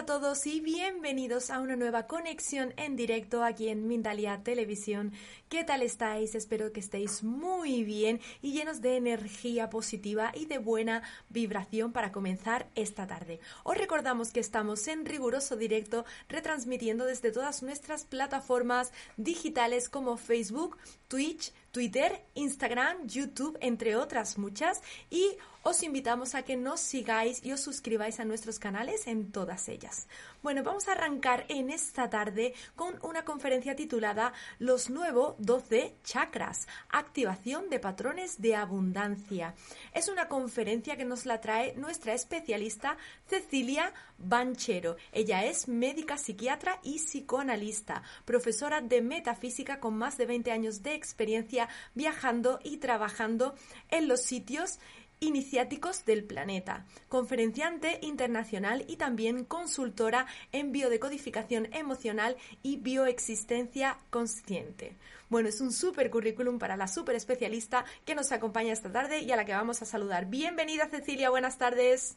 [0.00, 5.12] A todos y bienvenidos a una nueva conexión en directo aquí en Mindalia Televisión.
[5.50, 6.36] ¿Qué tal estáis?
[6.36, 12.12] Espero que estéis muy bien y llenos de energía positiva y de buena vibración para
[12.12, 13.40] comenzar esta tarde.
[13.64, 20.78] Os recordamos que estamos en riguroso directo retransmitiendo desde todas nuestras plataformas digitales como Facebook,
[21.08, 24.80] Twitch, Twitter, Instagram, YouTube, entre otras muchas.
[25.10, 29.68] Y os invitamos a que nos sigáis y os suscribáis a nuestros canales en todas
[29.68, 30.06] ellas.
[30.42, 36.66] Bueno, vamos a arrancar en esta tarde con una conferencia titulada Los nuevos 12 chakras,
[36.88, 39.54] activación de patrones de abundancia.
[39.92, 44.96] Es una conferencia que nos la trae nuestra especialista Cecilia Banchero.
[45.12, 50.94] Ella es médica psiquiatra y psicoanalista, profesora de metafísica con más de 20 años de
[50.94, 53.54] experiencia viajando y trabajando
[53.90, 54.78] en los sitios
[55.20, 64.96] iniciáticos del planeta, conferenciante internacional y también consultora en biodecodificación emocional y bioexistencia consciente.
[65.28, 69.30] Bueno, es un super currículum para la super especialista que nos acompaña esta tarde y
[69.30, 70.26] a la que vamos a saludar.
[70.26, 72.16] Bienvenida Cecilia, buenas tardes.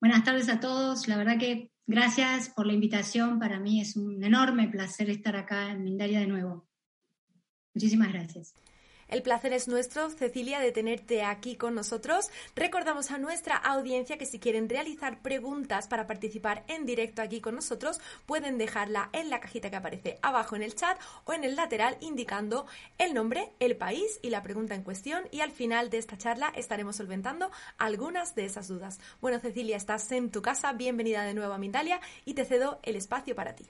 [0.00, 1.08] Buenas tardes a todos.
[1.08, 3.38] La verdad que gracias por la invitación.
[3.38, 6.66] Para mí es un enorme placer estar acá en Mindaria de nuevo.
[7.74, 8.54] Muchísimas gracias.
[9.10, 12.30] El placer es nuestro, Cecilia, de tenerte aquí con nosotros.
[12.54, 17.56] Recordamos a nuestra audiencia que si quieren realizar preguntas para participar en directo aquí con
[17.56, 21.56] nosotros, pueden dejarla en la cajita que aparece abajo en el chat o en el
[21.56, 22.66] lateral indicando
[22.98, 25.24] el nombre, el país y la pregunta en cuestión.
[25.32, 29.00] Y al final de esta charla estaremos solventando algunas de esas dudas.
[29.20, 30.72] Bueno, Cecilia, estás en tu casa.
[30.72, 33.66] Bienvenida de nuevo a Mindalia y te cedo el espacio para ti.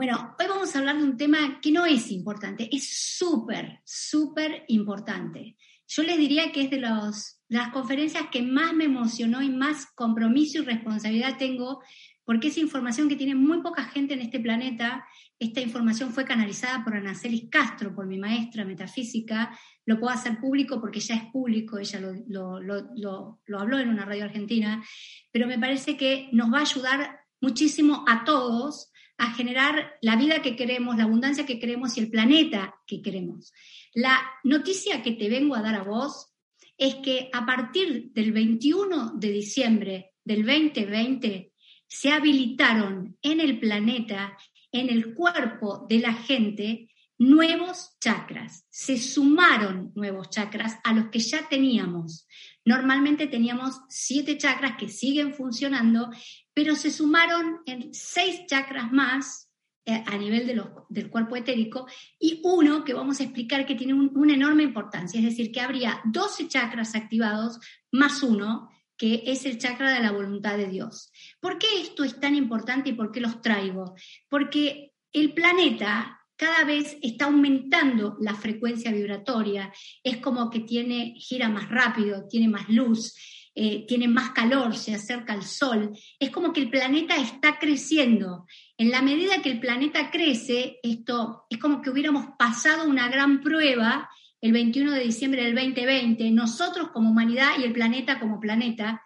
[0.00, 2.88] Bueno, hoy vamos a hablar de un tema que no es importante, es
[3.18, 5.58] súper, súper importante.
[5.86, 10.56] Yo les diría que es de las conferencias que más me emocionó y más compromiso
[10.56, 11.82] y responsabilidad tengo,
[12.24, 15.04] porque es información que tiene muy poca gente en este planeta.
[15.38, 19.54] Esta información fue canalizada por Anacelis Castro, por mi maestra metafísica.
[19.84, 24.24] Lo puedo hacer público porque ya es público, ella lo, lo habló en una radio
[24.24, 24.82] argentina,
[25.30, 28.90] pero me parece que nos va a ayudar muchísimo a todos
[29.20, 33.52] a generar la vida que queremos, la abundancia que queremos y el planeta que queremos.
[33.92, 36.32] La noticia que te vengo a dar a vos
[36.78, 41.52] es que a partir del 21 de diciembre del 2020
[41.86, 44.38] se habilitaron en el planeta,
[44.72, 46.88] en el cuerpo de la gente,
[47.18, 48.64] nuevos chakras.
[48.70, 52.26] Se sumaron nuevos chakras a los que ya teníamos.
[52.64, 56.10] Normalmente teníamos siete chakras que siguen funcionando
[56.54, 59.50] pero se sumaron en seis chakras más
[59.86, 60.46] eh, a nivel
[60.88, 61.86] del cuerpo etérico
[62.18, 66.00] y uno que vamos a explicar que tiene una enorme importancia, es decir, que habría
[66.04, 67.58] 12 chakras activados
[67.90, 71.10] más uno, que es el chakra de la voluntad de Dios.
[71.40, 73.94] ¿Por qué esto es tan importante y por qué los traigo?
[74.28, 79.72] Porque el planeta cada vez está aumentando la frecuencia vibratoria,
[80.04, 83.14] es como que tiene, gira más rápido, tiene más luz,
[83.62, 85.90] eh, tiene más calor, se acerca al Sol.
[86.18, 88.46] Es como que el planeta está creciendo.
[88.78, 93.42] En la medida que el planeta crece, esto es como que hubiéramos pasado una gran
[93.42, 94.08] prueba
[94.40, 99.02] el 21 de diciembre del 2020, nosotros como humanidad y el planeta como planeta,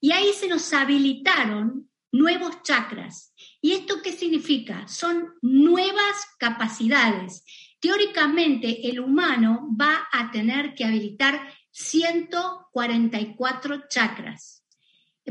[0.00, 3.34] y ahí se nos habilitaron nuevos chakras.
[3.60, 4.88] ¿Y esto qué significa?
[4.88, 7.44] Son nuevas capacidades.
[7.78, 14.64] Teóricamente, el humano va a tener que habilitar 144 chakras.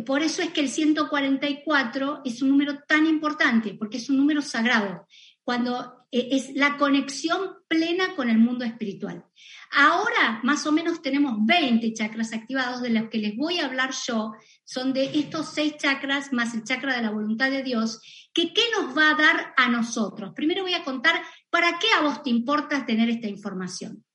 [0.05, 4.41] Por eso es que el 144 es un número tan importante, porque es un número
[4.41, 5.05] sagrado,
[5.43, 9.25] cuando eh, es la conexión plena con el mundo espiritual.
[9.71, 13.93] Ahora más o menos tenemos 20 chakras activados, de los que les voy a hablar
[14.07, 14.31] yo,
[14.63, 17.99] son de estos seis chakras más el chakra de la voluntad de Dios,
[18.33, 20.31] que qué nos va a dar a nosotros.
[20.33, 24.05] Primero voy a contar para qué a vos te importa tener esta información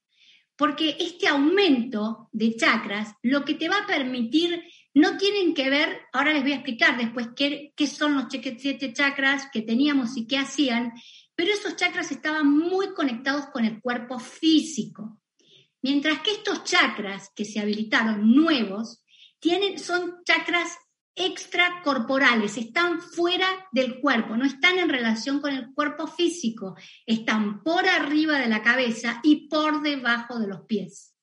[0.56, 4.62] porque este aumento de chakras lo que te va a permitir
[4.94, 9.48] no tienen que ver, ahora les voy a explicar después qué, son los siete chakras
[9.52, 10.92] que teníamos y qué hacían,
[11.34, 15.18] pero esos chakras estaban muy conectados con el cuerpo físico.
[15.80, 19.02] Mientras que estos chakras que se habilitaron nuevos
[19.40, 20.76] tienen, son chakras
[21.14, 26.74] extracorporales, están fuera del cuerpo, no están en relación con el cuerpo físico,
[27.06, 31.14] están por arriba de la cabeza y por debajo de los pies.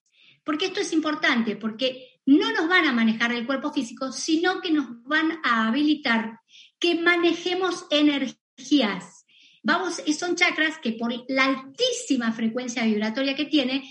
[0.44, 4.72] Porque esto es importante, porque no nos van a manejar el cuerpo físico, sino que
[4.72, 6.40] nos van a habilitar
[6.78, 9.26] que manejemos energías.
[9.64, 13.84] Vamos, son chakras que por la altísima frecuencia vibratoria que tiene,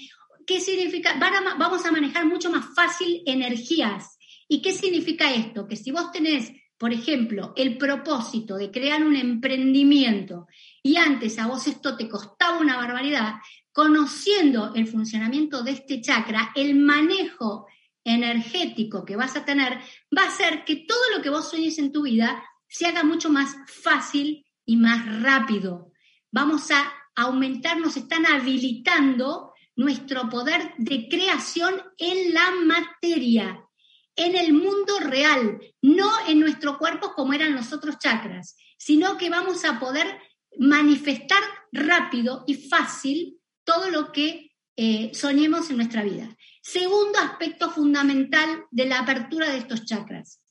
[0.47, 1.19] ¿qué significa?
[1.59, 4.18] vamos a manejar mucho más fácil energías
[4.49, 5.69] ¿Y qué significa esto?
[5.69, 10.47] Que si vos tenés, por ejemplo, el propósito de crear un emprendimiento
[10.83, 13.35] y antes a vos esto te costaba una barbaridad,
[13.73, 17.67] conociendo el funcionamiento de este chakra, el manejo
[18.03, 19.79] energético que vas a tener
[20.17, 23.31] va a hacer que todo lo que vos sueñes en tu vida se haga mucho
[23.31, 25.93] más fácil y más rápido.
[26.31, 33.68] Vamos a aumentar, nos están habilitando nuestro poder de creación en la materia,
[34.19, 39.31] en el mundo real, no en nuestro cuerpo como eran los otros chakras, sino que
[39.31, 40.19] vamos a poder
[40.59, 41.41] manifestar
[41.73, 46.37] rápido y fácil todo lo que eh, soñemos en nuestra vida.
[46.61, 50.43] Segundo aspecto fundamental de la apertura de estos chakras.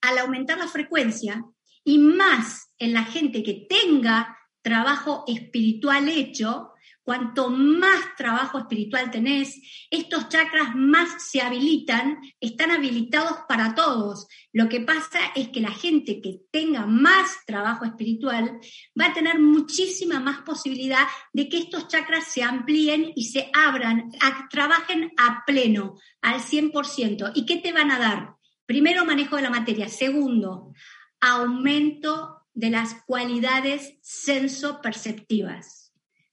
[0.00, 1.44] Al aumentar la frecuencia,
[1.84, 6.71] y más en la gente que tenga trabajo espiritual hecho,
[7.04, 9.60] Cuanto más trabajo espiritual tenés,
[9.90, 14.28] estos chakras más se habilitan, están habilitados para todos.
[14.52, 18.60] Lo que pasa es que la gente que tenga más trabajo espiritual
[18.98, 24.12] va a tener muchísima más posibilidad de que estos chakras se amplíen y se abran,
[24.48, 27.32] trabajen a pleno, al 100%.
[27.34, 28.36] ¿Y qué te van a dar?
[28.64, 29.88] Primero, manejo de la materia.
[29.88, 30.72] Segundo,
[31.20, 35.81] aumento de las cualidades sensoperceptivas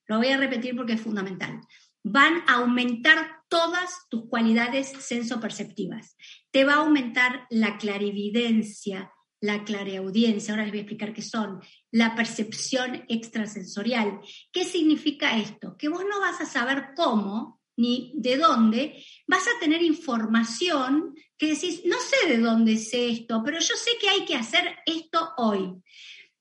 [0.10, 1.62] lo voy a repetir porque es fundamental.
[2.04, 6.18] Van a aumentar todas tus cualidades sensoperceptivas.
[6.52, 11.62] Te va a aumentar la clarividencia, la clareaudiencia, ahora les voy a explicar qué son,
[11.92, 14.20] la percepción extrasensorial.
[14.52, 15.78] ¿Qué significa esto?
[15.78, 21.54] Que vos no vas a saber cómo ni de dónde, vas a tener información que
[21.54, 25.30] decís, no sé de dónde sé esto, pero yo sé que hay que hacer esto
[25.38, 25.76] hoy.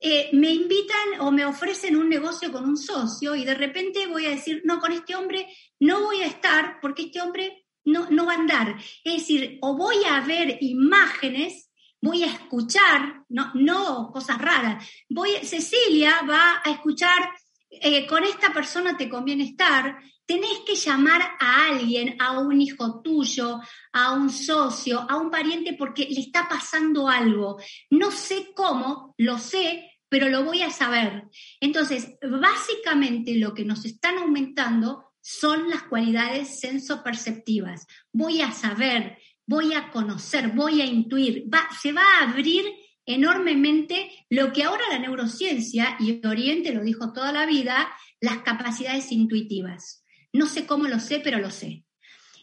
[0.01, 4.27] Eh, me invitan o me ofrecen un negocio con un socio y de repente voy
[4.27, 5.49] a decir, no, con este hombre
[5.81, 8.77] no voy a estar porque este hombre no, no va a andar.
[9.03, 14.89] Es decir, o voy a ver imágenes, voy a escuchar, no, no cosas raras.
[15.09, 17.31] Voy, Cecilia va a escuchar,
[17.71, 19.99] eh, con esta persona te conviene estar,
[20.29, 23.61] tenés que llamar a alguien, a un hijo tuyo,
[23.95, 27.57] a un socio, a un pariente, porque le está pasando algo.
[27.89, 31.25] No sé cómo, lo sé, pero lo voy a saber.
[31.61, 37.87] Entonces, básicamente lo que nos están aumentando son las cualidades sensoperceptivas.
[38.13, 39.17] Voy a saber,
[39.47, 41.47] voy a conocer, voy a intuir,
[41.81, 42.67] se va a abrir
[43.07, 47.89] enormemente lo que ahora la neurociencia, y Oriente lo dijo toda la vida,
[48.21, 50.05] las capacidades intuitivas.
[50.39, 51.85] No sé cómo lo sé, pero lo sé.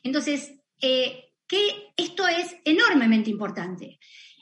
[0.03, 0.51] Entonces,
[0.81, 3.99] eh, que esto es enormemente importante.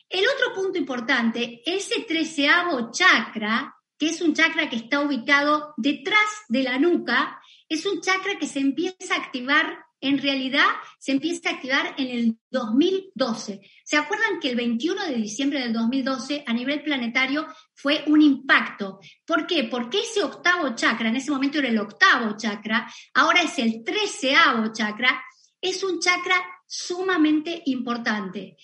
[0.09, 6.25] El otro punto importante, ese treceavo chakra, que es un chakra que está ubicado detrás
[6.49, 7.39] de la nuca,
[7.69, 10.67] es un chakra que se empieza a activar, en realidad
[10.99, 13.61] se empieza a activar en el 2012.
[13.85, 18.99] ¿Se acuerdan que el 21 de diciembre del 2012 a nivel planetario fue un impacto?
[19.25, 19.63] ¿Por qué?
[19.63, 24.73] Porque ese octavo chakra, en ese momento era el octavo chakra, ahora es el treceavo
[24.73, 25.23] chakra,
[25.61, 26.35] es un chakra
[26.67, 28.57] sumamente importante.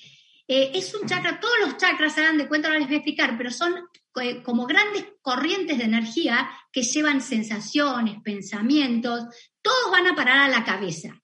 [0.45, 2.99] Eh, es un chakra, todos los chakras, se dan de cuenta, ahora les voy a
[2.99, 3.75] explicar, pero son
[4.21, 9.25] eh, como grandes corrientes de energía que llevan sensaciones, pensamientos,
[9.61, 11.18] todos van a parar a la cabeza.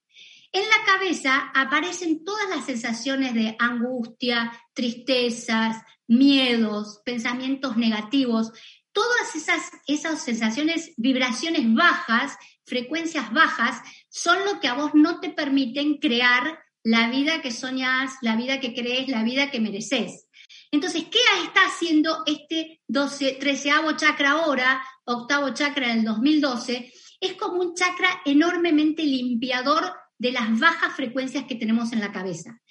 [0.55, 8.53] En la cabeza aparecen todas las sensaciones de angustia, tristezas, miedos, pensamientos negativos,
[8.93, 15.29] todas esas, esas sensaciones, vibraciones bajas, frecuencias bajas, son lo que a vos no te
[15.29, 20.29] permiten crear la vida que soñás, la vida que crees, la vida que mereces.
[20.71, 26.93] Entonces, ¿qué está haciendo este 12, 13 chakra ahora, octavo chakra del 2012?
[27.19, 32.61] Es como un chakra enormemente limpiador de las bajas frecuencias que tenemos en la cabeza.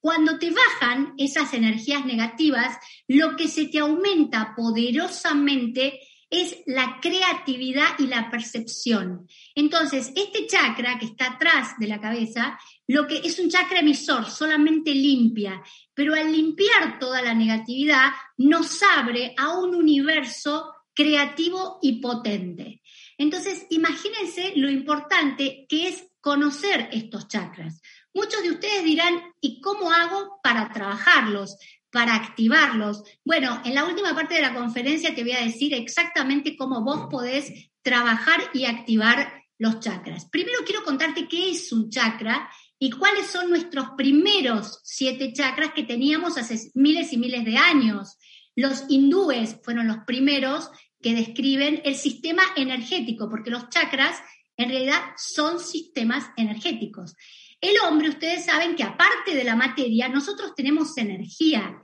[0.00, 2.76] Cuando te bajan esas energías negativas,
[3.08, 9.28] lo que se te aumenta poderosamente es la creatividad y la percepción.
[9.54, 14.28] Entonces, este chakra que está atrás de la cabeza, lo que es un chakra emisor,
[14.28, 15.62] solamente limpia,
[15.94, 22.82] pero al limpiar toda la negatividad nos abre a un universo creativo y potente.
[23.16, 27.82] Entonces, imagínense lo importante que es conocer estos chakras.
[28.14, 31.58] Muchos de ustedes dirán, ¿y cómo hago para trabajarlos,
[31.92, 33.02] para activarlos?
[33.26, 37.08] Bueno, en la última parte de la conferencia te voy a decir exactamente cómo vos
[37.10, 37.52] podés
[37.82, 40.24] trabajar y activar los chakras.
[40.30, 45.82] Primero quiero contarte qué es un chakra y cuáles son nuestros primeros siete chakras que
[45.82, 48.16] teníamos hace miles y miles de años.
[48.56, 50.70] Los hindúes fueron los primeros
[51.02, 54.16] que describen el sistema energético, porque los chakras
[54.56, 57.14] en realidad son sistemas energéticos.
[57.60, 61.80] El hombre, ustedes saben que aparte de la materia, nosotros tenemos energía.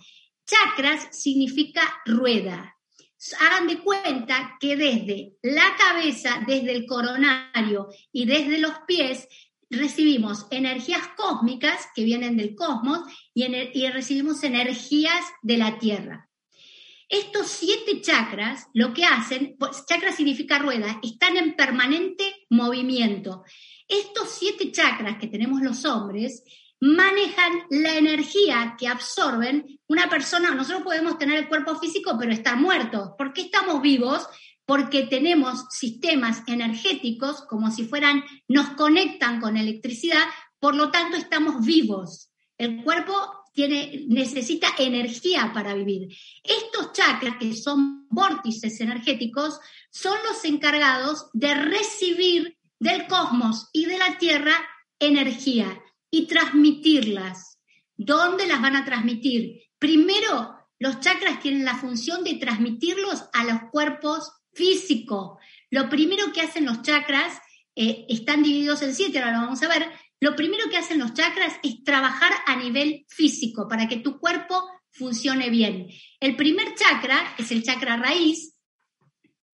[0.46, 2.76] Chakras significa rueda.
[3.40, 9.28] Hagan de cuenta que desde la cabeza, desde el coronario y desde los pies,
[9.70, 13.00] recibimos energías cósmicas que vienen del cosmos
[13.34, 13.46] y,
[13.88, 16.29] recibimos energías de la Tierra.
[17.10, 23.42] Estos siete chakras lo que hacen, pues, chakra significa rueda, están en permanente movimiento.
[23.88, 26.44] Estos siete chakras que tenemos los hombres
[26.80, 30.54] manejan la energía que absorben una persona.
[30.54, 33.10] Nosotros podemos tener el cuerpo físico, pero estar muertos.
[33.18, 34.24] ¿Por qué estamos vivos?
[34.64, 40.26] Porque tenemos sistemas energéticos como si fueran, nos conectan con electricidad,
[40.60, 42.30] por lo tanto estamos vivos.
[42.56, 46.08] El cuerpo necesita energía para vivir.
[46.42, 53.98] Estos chakras, que son vórtices energéticos, son los encargados de recibir del cosmos y de
[53.98, 54.54] la Tierra
[54.98, 55.80] energía
[56.10, 57.58] y transmitirlas.
[57.96, 59.62] ¿Dónde las van a transmitir?
[59.78, 65.38] Primero, los chakras tienen la función de transmitirlos a los cuerpos físicos.
[65.70, 67.38] Lo primero que hacen los chakras,
[67.76, 69.90] eh, están divididos en siete, ahora lo vamos a ver,
[70.20, 74.62] lo primero que hacen los chakras es trabajar a nivel físico para que tu cuerpo
[74.90, 75.88] funcione bien.
[76.20, 78.54] El primer chakra es el chakra raíz,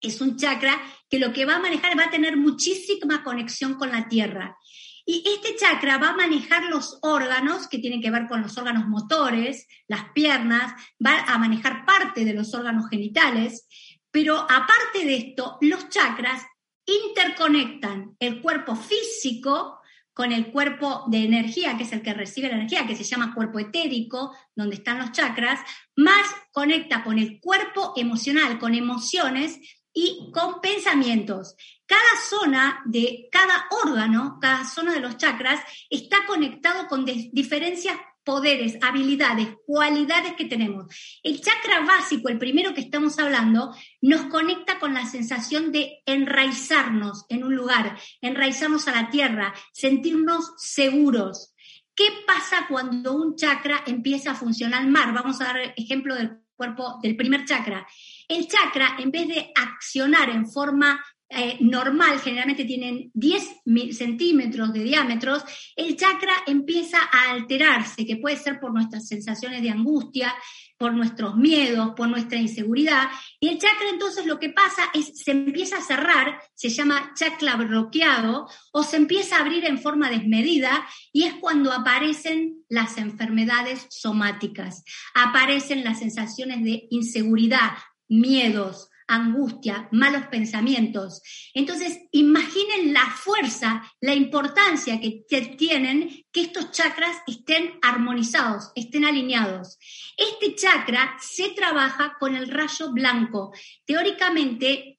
[0.01, 3.91] es un chakra que lo que va a manejar va a tener muchísima conexión con
[3.91, 4.57] la tierra.
[5.05, 8.87] Y este chakra va a manejar los órganos que tienen que ver con los órganos
[8.87, 13.67] motores, las piernas, va a manejar parte de los órganos genitales,
[14.11, 16.43] pero aparte de esto, los chakras
[16.85, 19.79] interconectan el cuerpo físico
[20.17, 23.35] con el cuerpo de energía, que es el que recibe la energía, que se llama
[23.35, 25.59] cuerpo etérico, donde están los chakras,
[25.95, 29.59] más conecta con el cuerpo emocional, con emociones
[29.93, 31.55] y con pensamientos.
[31.85, 37.95] Cada zona de cada órgano, cada zona de los chakras, está conectado con diferencias
[38.27, 40.93] poderes, habilidades, cualidades que tenemos.
[41.23, 47.25] El chakra básico, el primero que estamos hablando, nos conecta con la sensación de enraizarnos
[47.29, 51.53] en un lugar, enraizarnos a la tierra, sentirnos seguros.
[51.95, 55.13] ¿Qué pasa cuando un chakra empieza a funcionar mal?
[55.13, 57.87] Vamos a dar ejemplo del cuerpo del primer chakra.
[58.27, 64.83] El chakra, en vez de accionar en forma eh, normal, generalmente tienen 10 centímetros de
[64.83, 65.43] diámetros,
[65.75, 70.33] el chakra empieza a alterarse, que puede ser por nuestras sensaciones de angustia,
[70.77, 73.09] por nuestros miedos, por nuestra inseguridad.
[73.41, 77.57] Y el chakra entonces lo que pasa es, se empieza a cerrar, se llama chakra
[77.57, 83.85] bloqueado, o se empieza a abrir en forma desmedida, y es cuando aparecen las enfermedades
[83.89, 87.71] somáticas, aparecen las sensaciones de inseguridad,
[88.07, 91.21] miedos, angustia, malos pensamientos.
[91.53, 95.23] Entonces, imaginen la fuerza, la importancia que
[95.57, 99.77] tienen que estos chakras estén armonizados, estén alineados.
[100.17, 103.53] Este chakra se trabaja con el rayo blanco.
[103.85, 104.96] Teóricamente,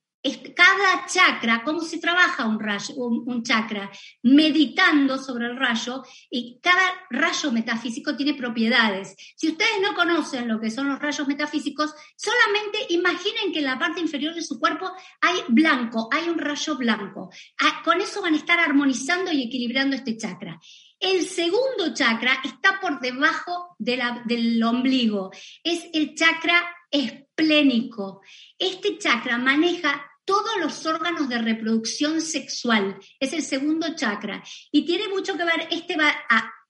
[0.55, 3.91] cada chakra, cómo se trabaja un, rayo, un, chakra,
[4.23, 9.15] meditando sobre el rayo, y cada rayo metafísico tiene propiedades.
[9.37, 13.79] Si ustedes no conocen lo que son los rayos metafísicos, solamente imaginen que en la
[13.79, 17.31] parte inferior de su cuerpo hay blanco, hay un rayo blanco.
[17.61, 20.59] Ah, con eso van a estar armonizando y equilibrando este chakra.
[20.99, 25.31] El segundo chakra está por debajo del ombligo,
[25.63, 28.23] es el chakra esplénico.
[28.59, 32.99] Este chakra maneja todos los órganos de reproducción sexual.
[33.19, 34.45] Es el segundo chakra.
[34.71, 36.15] Y tiene mucho que ver, este va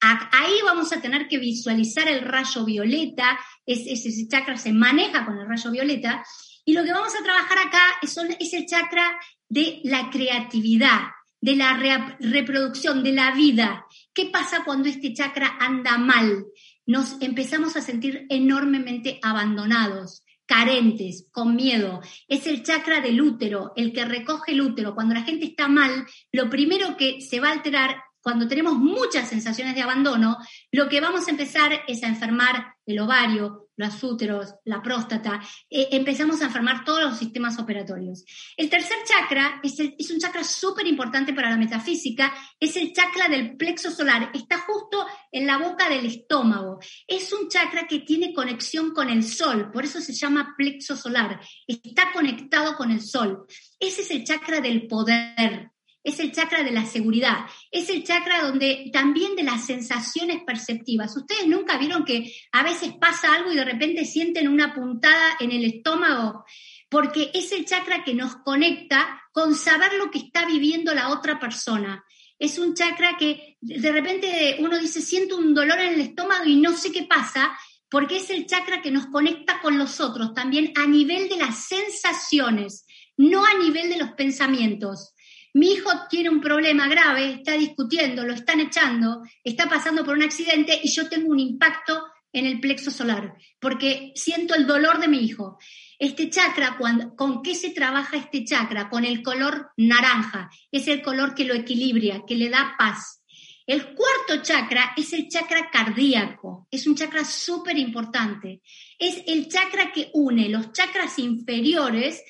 [0.01, 3.37] ahí vamos a tener que visualizar el rayo violeta,
[3.67, 6.25] ese chakra se maneja con el rayo violeta.
[6.65, 11.01] Y lo que vamos a trabajar acá es, es el chakra de la creatividad,
[11.41, 11.77] de la
[12.21, 13.87] reproducción, de la vida.
[14.15, 16.47] ¿Qué pasa cuando este chakra anda mal?
[16.87, 22.01] Nos empezamos a sentir enormemente abandonados carentes, con miedo.
[22.27, 24.95] Es el chakra del útero, el que recoge el útero.
[24.95, 29.29] Cuando la gente está mal, lo primero que se va a alterar, cuando tenemos muchas
[29.29, 30.39] sensaciones de abandono,
[30.73, 35.41] lo que vamos a empezar es a enfermar el ovario, los úteros, la próstata,
[35.71, 38.25] eh, empezamos a enfermar todos los sistemas operatorios.
[38.57, 43.29] El tercer chakra es, es un chakra súper importante para la metafísica, es el chakra
[43.29, 46.81] del plexo solar, está justo en la boca del estómago.
[47.07, 51.39] Es un chakra que tiene conexión con el sol, por eso se llama plexo solar,
[51.67, 53.47] está conectado con el sol.
[53.79, 55.71] Ese es el chakra del poder,
[56.03, 61.17] es el chakra de la seguridad, es el chakra donde también de las sensaciones perceptivas.
[61.17, 65.53] Ustedes nunca vieron que a veces pasa algo y de repente sienten una puntada en
[65.53, 66.45] el estómago,
[66.89, 71.39] porque es el chakra que nos conecta con saber lo que está viviendo la otra
[71.39, 72.05] persona.
[72.39, 76.57] Es un chakra que de repente uno dice, siento un dolor en el estómago y
[76.57, 77.59] no sé qué pasa,
[77.91, 81.67] porque es el chakra que nos conecta con los otros también a nivel de las
[81.67, 82.87] sensaciones,
[83.17, 85.15] no a nivel de los pensamientos.
[85.55, 90.23] Mi hijo tiene un problema grave, está discutiendo, lo están echando, está pasando por un
[90.23, 95.09] accidente y yo tengo un impacto en el plexo solar, porque siento el dolor de
[95.09, 95.59] mi hijo.
[95.99, 96.79] Este chakra,
[97.17, 98.89] ¿con qué se trabaja este chakra?
[98.89, 100.51] Con el color naranja.
[100.71, 103.23] Es el color que lo equilibra, que le da paz.
[103.67, 106.69] El cuarto chakra es el chakra cardíaco.
[106.71, 108.63] Es un chakra súper importante.
[108.99, 112.23] Es el chakra que une los chakras inferiores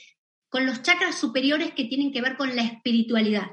[0.49, 3.47] con los chakras superiores que tienen que ver con la espiritualidad.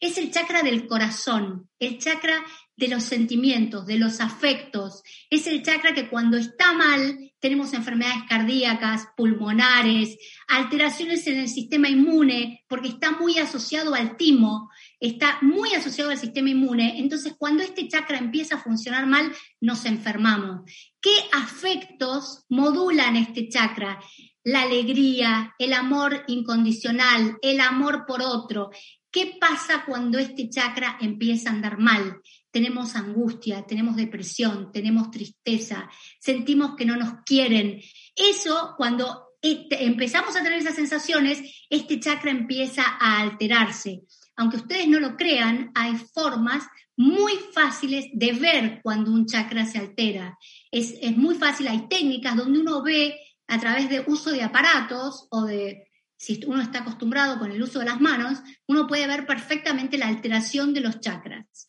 [0.00, 2.44] Es el chakra del corazón, el chakra
[2.76, 5.02] de los sentimientos, de los afectos.
[5.30, 10.16] Es el chakra que cuando está mal tenemos enfermedades cardíacas, pulmonares,
[10.48, 16.18] alteraciones en el sistema inmune, porque está muy asociado al timo, está muy asociado al
[16.18, 16.98] sistema inmune.
[16.98, 20.62] Entonces, cuando este chakra empieza a funcionar mal, nos enfermamos.
[21.00, 24.00] ¿Qué afectos modulan este chakra?
[24.44, 28.70] La alegría, el amor incondicional, el amor por otro.
[29.10, 32.20] ¿Qué pasa cuando este chakra empieza a andar mal?
[32.54, 37.80] tenemos angustia, tenemos depresión, tenemos tristeza, sentimos que no nos quieren.
[38.14, 44.02] Eso, cuando este, empezamos a tener esas sensaciones, este chakra empieza a alterarse.
[44.36, 46.62] Aunque ustedes no lo crean, hay formas
[46.96, 50.38] muy fáciles de ver cuando un chakra se altera.
[50.70, 55.26] Es, es muy fácil, hay técnicas donde uno ve a través de uso de aparatos
[55.30, 59.26] o de si uno está acostumbrado con el uso de las manos, uno puede ver
[59.26, 61.68] perfectamente la alteración de los chakras.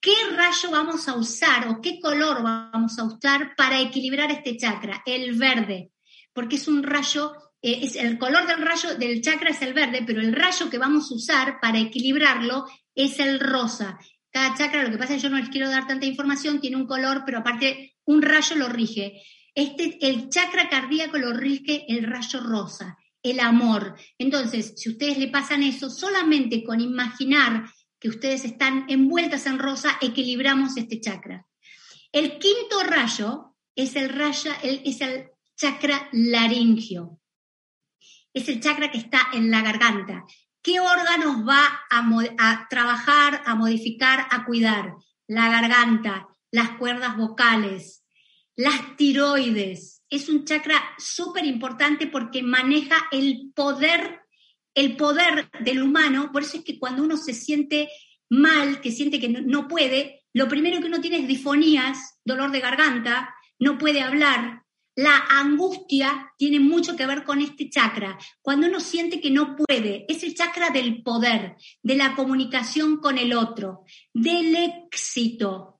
[0.00, 5.02] ¿Qué rayo vamos a usar o qué color vamos a usar para equilibrar este chakra?
[5.06, 5.92] El verde,
[6.32, 10.02] porque es un rayo, eh, es el color del rayo del chakra es el verde,
[10.06, 13.98] pero el rayo que vamos a usar para equilibrarlo es el rosa.
[14.30, 16.76] Cada chakra, lo que pasa es que yo no les quiero dar tanta información, tiene
[16.76, 19.22] un color, pero aparte un rayo lo rige.
[19.54, 23.96] Este, el chakra cardíaco lo rige el rayo rosa, el amor.
[24.18, 29.98] Entonces, si ustedes le pasan eso, solamente con imaginar que ustedes están envueltas en rosa,
[30.00, 31.46] equilibramos este chakra.
[32.10, 37.20] El quinto rayo es el, raya, es el chakra laringio.
[38.34, 40.24] Es el chakra que está en la garganta.
[40.62, 44.94] ¿Qué órganos va a, a trabajar, a modificar, a cuidar?
[45.26, 48.01] La garganta, las cuerdas vocales,
[48.56, 50.02] las tiroides.
[50.08, 54.22] Es un chakra súper importante porque maneja el poder
[54.74, 57.88] el poder del humano, por eso es que cuando uno se siente
[58.30, 62.60] mal, que siente que no, puede, lo primero que uno tiene es difonías, dolor de
[62.60, 64.62] garganta, no puede hablar.
[64.94, 68.18] La angustia tiene mucho que ver con este chakra.
[68.42, 73.16] Cuando uno siente que no puede, es el chakra del poder, de la comunicación con
[73.16, 75.71] el otro, del éxito.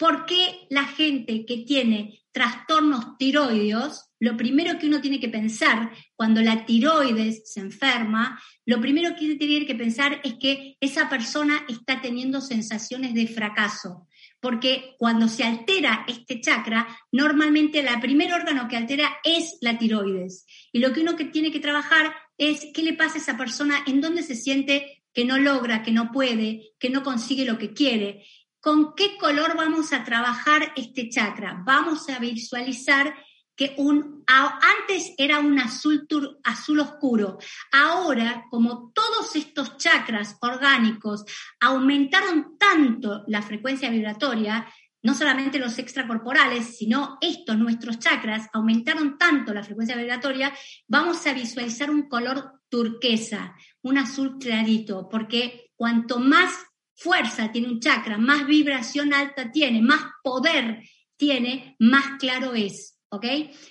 [0.00, 5.90] ¿Por qué la gente que tiene trastornos tiroideos lo primero que uno tiene que pensar
[6.14, 11.64] cuando la tiroides se enferma, lo primero que tiene que pensar es que esa persona
[11.70, 14.06] está teniendo sensaciones de fracaso.
[14.38, 20.44] Porque cuando se altera este chakra, normalmente el primer órgano que altera es la tiroides.
[20.70, 23.78] Y lo que uno que tiene que trabajar es qué le pasa a esa persona,
[23.86, 27.72] en dónde se siente que no logra, que no puede, que no consigue lo que
[27.72, 28.24] quiere.
[28.60, 31.62] ¿Con qué color vamos a trabajar este chakra?
[31.64, 33.14] Vamos a visualizar
[33.56, 36.06] que un, antes era un azul,
[36.44, 37.38] azul oscuro.
[37.72, 41.24] Ahora, como todos estos chakras orgánicos
[41.60, 44.66] aumentaron tanto la frecuencia vibratoria,
[45.02, 50.52] no solamente los extracorporales, sino estos, nuestros chakras, aumentaron tanto la frecuencia vibratoria,
[50.86, 56.69] vamos a visualizar un color turquesa, un azul clarito, porque cuanto más
[57.00, 60.82] fuerza tiene un chakra, más vibración alta tiene, más poder
[61.16, 63.00] tiene, más claro es.
[63.10, 63.24] ¿ok?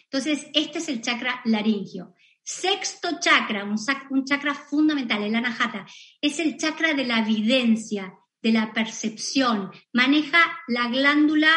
[0.03, 2.13] Entonces, este es el chakra laringio.
[2.43, 5.85] Sexto chakra, un, chakra fundamental, el anahata,
[6.19, 9.71] es el chakra de la evidencia, de la percepción.
[9.93, 11.49] Maneja la glándula,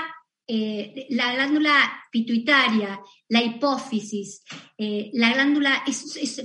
[0.46, 4.44] eh, la glándula pituitaria, la hipófisis,
[4.76, 5.82] eh, la glándula,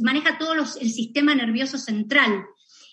[0.01, 2.45] maneja todo el sistema nervioso central.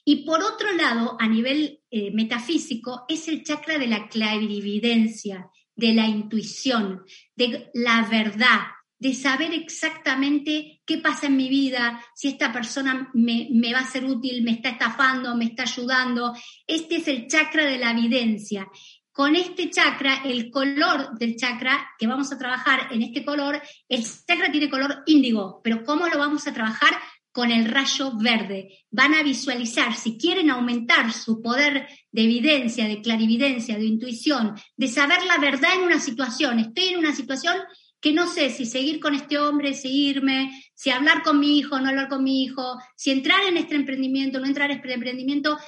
[0.04, 5.94] Y por otro lado, a nivel eh, metafísico, es el chakra de la clarividencia, de
[5.94, 8.60] la intuición, de la verdad,
[8.98, 14.04] de saber exactamente qué pasa en mi vida, si esta persona me, va a ser
[14.04, 16.34] útil, me está estafando, me está ayudando.
[16.66, 18.68] Este es el chakra de la evidencia.
[19.10, 24.04] Con este chakra, el color del chakra que vamos a trabajar en este color, el
[24.04, 26.94] chakra tiene color índigo, pero ¿cómo lo vamos a trabajar?
[27.34, 28.78] Con el rayo verde.
[28.92, 34.86] Van a visualizar, si quieren aumentar su poder de evidencia, de clarividencia, de intuición, de
[34.86, 36.60] saber la verdad en una situación.
[36.60, 37.56] Estoy en una situación
[38.00, 41.80] que no sé si seguir con este hombre, si irme, si hablar con mi hijo,
[41.80, 45.58] no hablar con mi hijo, si entrar en este emprendimiento, no entrar en este emprendimiento.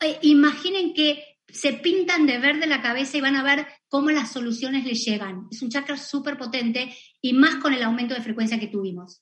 [0.00, 4.32] Eh, imaginen que se pintan de verde la cabeza y van a ver cómo las
[4.32, 5.46] soluciones les llegan.
[5.50, 9.20] Es un chakra súper potente y más con el aumento de frecuencia que tuvimos.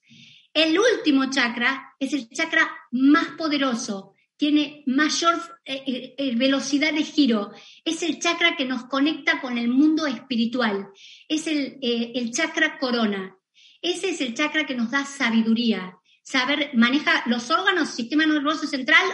[0.53, 5.35] El último chakra es el chakra más poderoso, tiene mayor
[5.67, 7.53] eh, eh, eh, velocidad de giro.
[7.85, 10.89] Es el chakra que nos conecta con el mundo espiritual.
[11.29, 13.37] Es el, chakra corona.
[13.83, 15.95] Ese es el chakra que nos da sabiduría.
[16.23, 19.05] Saber, maneja los órganos, sistema nervioso central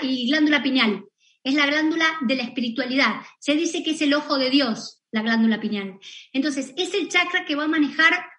[0.00, 1.04] y glándula pineal.
[1.44, 3.20] Es la glándula de la espiritualidad.
[3.38, 5.98] Se dice que es el ojo de Dios, la glándula pineal.
[6.32, 8.29] Entonces, es el chakra que va a manejar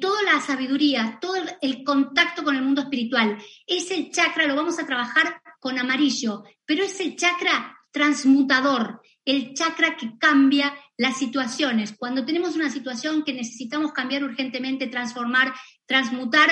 [0.00, 3.38] toda la sabiduría, todo el contacto con el mundo espiritual.
[3.66, 9.54] Es el chakra, lo vamos a trabajar con amarillo, pero es el chakra transmutador, el
[9.54, 11.94] chakra que cambia las situaciones.
[11.96, 15.54] Cuando tenemos una situación que necesitamos cambiar urgentemente, transformar,
[15.86, 16.50] transmutar,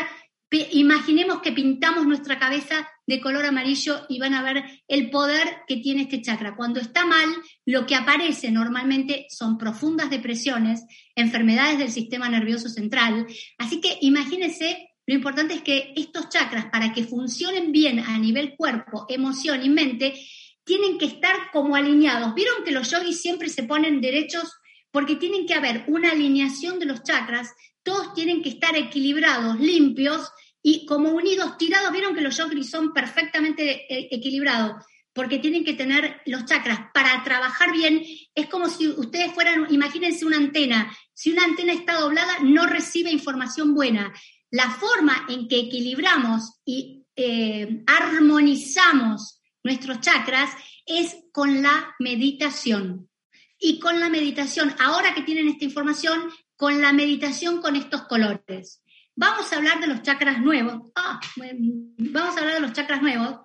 [0.70, 5.76] imaginemos que pintamos nuestra cabeza de color amarillo y van a ver el poder que
[5.76, 6.56] tiene este chakra.
[6.56, 7.28] Cuando está mal,
[7.66, 10.84] lo que aparece normalmente son profundas depresiones,
[11.14, 13.26] enfermedades del sistema nervioso central.
[13.58, 18.54] Así que imagínense lo importante es que estos chakras, para que funcionen bien a nivel
[18.56, 20.14] cuerpo, emoción y mente,
[20.64, 22.34] tienen que estar como alineados.
[22.34, 24.52] ¿Vieron que los yogis siempre se ponen derechos?
[24.92, 27.50] Porque tienen que haber una alineación de los chakras,
[27.82, 30.30] todos tienen que estar equilibrados, limpios
[30.62, 31.92] y como unidos, tirados.
[31.92, 34.84] ¿Vieron que los yogis son perfectamente eh, equilibrados?
[35.12, 38.02] Porque tienen que tener los chakras para trabajar bien.
[38.34, 40.96] Es como si ustedes fueran, imagínense una antena.
[41.12, 44.12] Si una antena está doblada, no recibe información buena
[44.52, 50.50] la forma en que equilibramos y eh, armonizamos nuestros chakras
[50.86, 53.08] es con la meditación.
[53.58, 58.82] Y con la meditación, ahora que tienen esta información, con la meditación con estos colores.
[59.14, 60.90] Vamos a hablar de los chakras nuevos.
[60.94, 63.40] Ah, vamos a hablar de los chakras nuevos.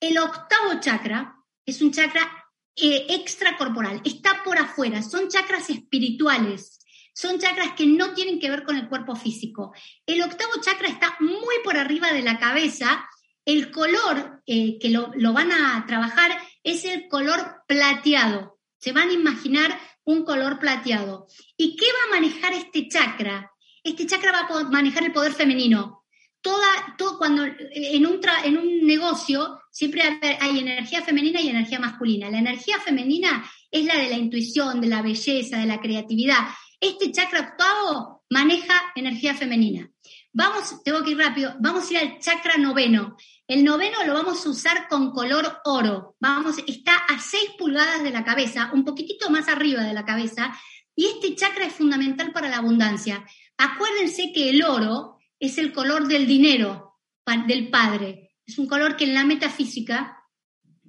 [0.00, 2.44] El octavo chakra es un chakra
[2.76, 8.64] eh, extracorporal, está por afuera, son chakras espirituales son chakras que no tienen que ver
[8.64, 9.72] con el cuerpo físico.
[10.04, 13.08] El octavo chakra está muy por arriba de la cabeza.
[13.44, 16.32] El color eh, que lo, van a trabajar
[16.64, 18.58] es el color plateado.
[18.78, 21.28] Se van a imaginar un color plateado.
[21.56, 23.52] ¿Y qué va a manejar este chakra?
[23.84, 26.04] Este chakra va a manejar el poder femenino.
[26.40, 30.02] Toda, todo, cuando en un, en un negocio siempre
[30.40, 32.30] hay energía femenina y energía masculina.
[32.30, 36.38] La energía femenina es la de la intuición, de la belleza, de la creatividad.
[36.80, 39.90] Este chakra octavo maneja energía femenina.
[40.32, 43.16] Vamos, tengo que ir rápido, vamos a ir al chakra noveno.
[43.46, 46.16] El noveno lo vamos a usar con color oro.
[46.18, 50.52] Vamos, está a 6 pulgadas de la cabeza, un poquitito más arriba de la cabeza,
[50.96, 53.24] y este chakra es fundamental para la abundancia.
[53.56, 56.98] Acuérdense que el oro es el color del dinero,
[57.46, 58.34] del padre.
[58.46, 60.18] Es un color que en la metafísica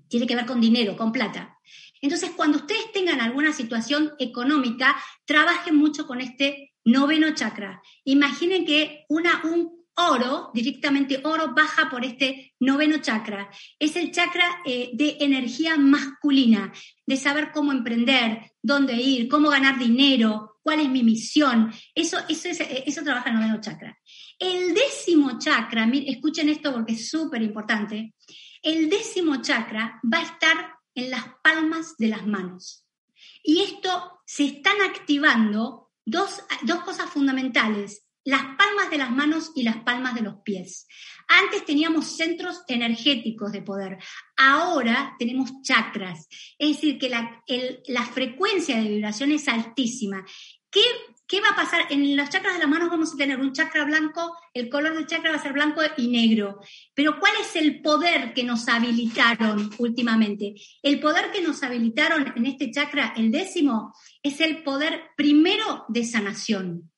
[0.08, 1.58] tiene que ver con dinero, con plata.
[2.02, 7.82] Entonces, cuando ustedes tengan alguna situación económica, trabajen mucho con este noveno chakra.
[8.04, 13.50] Imaginen que una, un oro, directamente oro, baja por este noveno chakra.
[13.80, 16.74] Es el chakra eh, de energía masculina,
[17.06, 21.72] de saber cómo emprender, dónde ir, cómo ganar dinero, cuál es mi misión.
[21.94, 23.96] Eso, eso, eso trabaja el noveno chakra.
[24.40, 28.16] El décimo chakra, escuchen esto porque es súper importante,
[28.64, 32.84] el décimo chakra va a estar en las palmas de las manos.
[33.44, 36.44] Y esto se están activando dos,
[36.84, 40.88] cosas fundamentales, las palmas de las manos y las palmas de los pies.
[41.28, 44.00] Antes teníamos centros energéticos de poder,
[44.36, 47.44] ahora tenemos chakras, es decir, que la,
[47.88, 50.26] la frecuencia de vibración es altísima.
[50.76, 50.82] ¿Qué
[51.28, 51.88] ¿Qué va a pasar?
[51.90, 55.08] En los chakras de las manos vamos a tener un chakra blanco, el color del
[55.08, 56.60] chakra va a ser blanco y negro.
[56.94, 60.54] Pero ¿cuál es el poder que nos habilitaron últimamente?
[60.84, 66.06] El poder que nos habilitaron en este chakra, el décimo, es el poder primero de
[66.06, 66.92] sanación.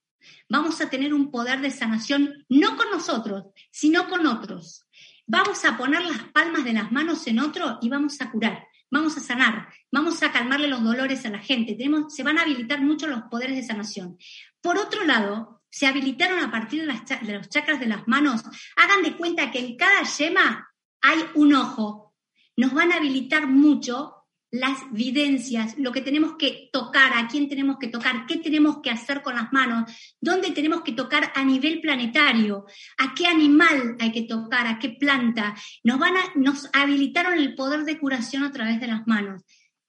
[0.50, 4.86] Vamos a tener un poder de sanación no con nosotros, sino con otros.
[5.26, 9.18] Vamos a poner las palmas de las manos en otro y vamos a curar vamos
[9.18, 12.82] a sanar, vamos a calmarle los dolores a la gente, Tenemos, se van a habilitar
[12.82, 14.18] mucho los poderes de sanación.
[14.62, 18.44] Por otro lado, se habilitaron a partir de, de los chakras de las manos,
[18.76, 20.70] hagan de cuenta que en cada yema
[21.02, 22.16] hay un ojo.
[22.56, 24.17] Nos van a habilitar mucho
[24.60, 28.90] las videncias, lo que tenemos que tocar, a quién tenemos que tocar, qué tenemos que
[28.90, 32.66] hacer con las manos, dónde tenemos que tocar a nivel planetario,
[32.98, 35.56] a qué animal hay que tocar, a qué planta.
[35.84, 39.44] Nos, van a, nos habilitaron el poder de curación a través de las manos.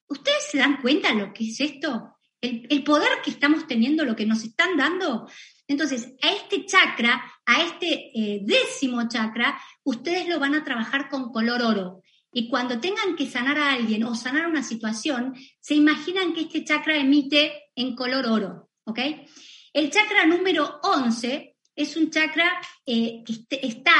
[0.09, 2.14] ¿Ustedes se dan cuenta lo que es esto?
[2.40, 5.28] El, poder que estamos teniendo, lo que nos están dando.
[5.66, 11.33] Entonces, a este chakra, a este eh, décimo chakra, ustedes lo van a trabajar con
[11.33, 12.02] color oro.
[12.32, 16.64] Y cuando tengan que sanar a alguien o sanar una situación, se imaginan que este
[16.64, 18.70] chakra emite en color oro.
[18.84, 19.00] ¿Ok?
[19.72, 23.92] El chakra número 11 es un chakra eh, que este, está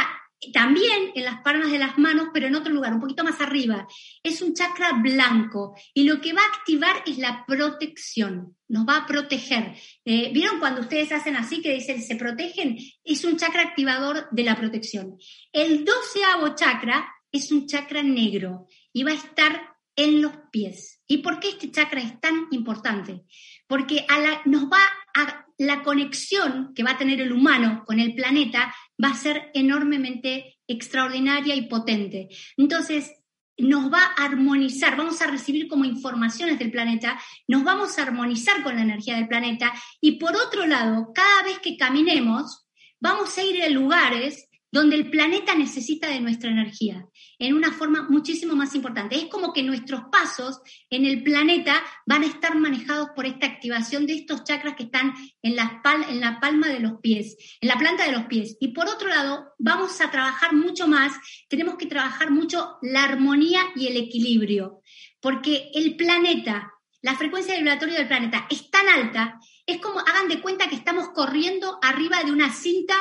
[0.53, 3.87] también en las palmas de las manos, pero en otro lugar, un poquito más arriba.
[4.23, 8.99] Es un chakra blanco y lo que va a activar es la protección, nos va
[8.99, 9.75] a proteger.
[10.05, 12.79] Eh, ¿Vieron cuando ustedes hacen así que dicen se protegen?
[13.05, 15.19] Es un chakra activador de la protección.
[15.53, 21.03] El doceavo chakra es un chakra negro y va a estar en los pies.
[21.07, 23.25] ¿Y por qué este chakra es tan importante?
[23.67, 24.07] Porque
[24.45, 24.81] nos va
[25.15, 29.51] a, la conexión que va a tener el humano con el planeta va a ser
[29.55, 32.29] enormemente extraordinaria y potente.
[32.57, 33.11] Entonces,
[33.57, 38.63] nos va a armonizar, vamos a recibir como informaciones del planeta, nos vamos a armonizar
[38.63, 42.69] con la energía del planeta y por otro lado, cada vez que caminemos,
[43.01, 47.07] vamos a ir a lugares donde el planeta necesita de nuestra energía,
[47.39, 49.17] en una forma muchísimo más importante.
[49.17, 54.07] Es como que nuestros pasos en el planeta van a estar manejados por esta activación
[54.07, 58.13] de estos chakras que están en la, palma de los pies, en la planta de
[58.13, 58.57] los pies.
[58.61, 61.13] Y por otro lado, vamos a trabajar mucho más,
[61.49, 64.83] tenemos que trabajar mucho la armonía y el equilibrio,
[65.21, 70.41] porque el planeta, la frecuencia vibratoria del planeta es tan alta, es como, hagan de
[70.41, 72.95] cuenta que estamos corriendo arriba de una cinta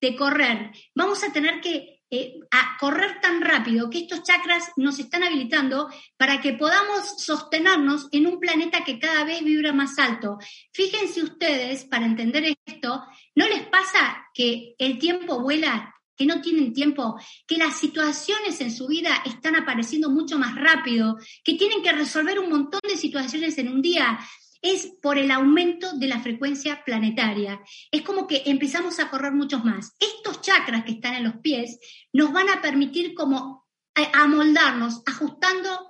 [0.00, 0.70] de correr.
[0.94, 2.38] Vamos a tener que eh,
[2.78, 8.38] correr tan rápido que estos chakras nos están habilitando para que podamos sostenernos en un
[8.38, 10.38] planeta que cada vez vibra más alto.
[10.72, 13.02] Fíjense ustedes, para entender esto,
[13.34, 15.90] ¿no les pasa que el tiempo vuela?
[16.16, 21.18] que no tienen tiempo, que las situaciones en su vida están apareciendo mucho más rápido,
[21.42, 24.20] que tienen que resolver un montón de situaciones en un día,
[24.64, 27.60] es por el aumento de la frecuencia planetaria.
[27.90, 29.94] Es como que empezamos a correr muchos más.
[30.00, 31.78] Estos chakras que están en los pies
[32.14, 35.86] nos van a permitir como eh, amoldarnos, ajustando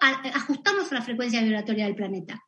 [0.90, 2.42] la frecuencia vibratoria del planeta.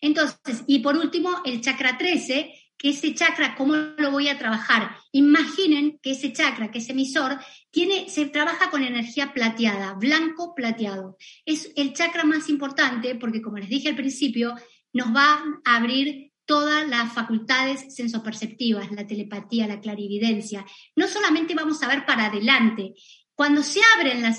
[0.00, 4.96] Entonces, y por último, el chakra 13, que ese chakra, ¿cómo lo voy a trabajar?
[5.12, 7.38] Imaginen que ese chakra, que ese emisor,
[7.70, 11.16] tiene, se trabaja con energía plateada, blanco plateado.
[11.44, 14.54] Es el chakra más importante porque, como les dije al principio,
[14.92, 20.66] nos va a abrir todas las facultades sensoperceptivas, la telepatía, la clarividencia.
[20.96, 22.94] No solamente vamos a ver para adelante,
[23.40, 24.38] cuando se abren las,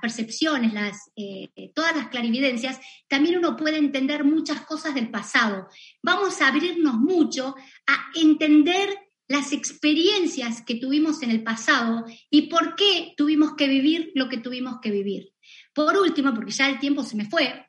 [0.00, 5.66] percepciones, las, eh, todas las clarividencias, también uno puede entender muchas cosas del pasado.
[6.04, 7.56] Vamos a abrirnos mucho
[7.88, 8.96] a entender
[9.26, 14.38] las experiencias que tuvimos en el pasado y por qué tuvimos que vivir lo que
[14.38, 15.32] tuvimos que vivir.
[15.74, 17.66] Por último, porque ya el tiempo se me fue,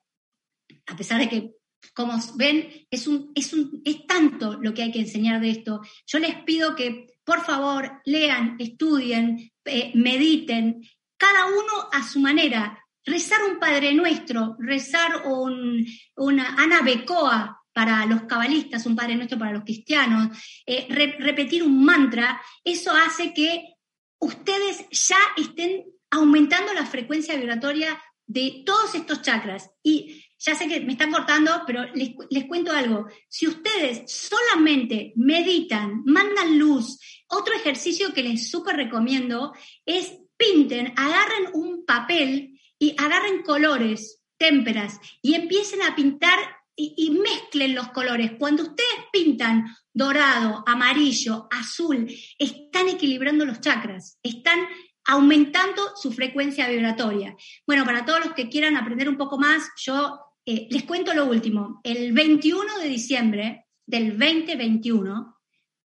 [0.86, 1.52] a pesar de que
[1.94, 5.82] como ven, es, un, es, un, es tanto lo que hay que enseñar de esto.
[6.06, 10.82] Yo les pido que, por favor, lean, estudien, eh, mediten,
[11.18, 12.86] cada uno a su manera.
[13.06, 19.40] Rezar un Padre Nuestro, rezar un, una Ana Becoa para los cabalistas, un Padre Nuestro
[19.40, 20.86] para los cristianos, eh,
[21.20, 23.76] repetir un mantra, eso hace que
[24.20, 29.72] ustedes ya estén aumentando la frecuencia vibratoria de todos estos chakras.
[29.84, 33.08] Y ya sé que me están cortando, pero les, cuento algo.
[33.28, 36.98] Si ustedes solamente meditan, mandan luz,
[37.28, 39.54] otro ejercicio que les súper recomiendo
[39.86, 46.40] es pinten, agarren un papel y agarren colores, témperas, y empiecen a pintar
[46.74, 48.32] y, y mezclen los colores.
[48.40, 54.60] Cuando ustedes pintan dorado, amarillo, azul, están equilibrando los chakras, están
[55.06, 57.36] aumentando su frecuencia vibratoria.
[57.68, 61.28] Bueno, para todos los que quieran aprender un poco más, yo eh, les cuento lo
[61.28, 61.80] último.
[61.84, 65.38] El 21 de diciembre del 2021,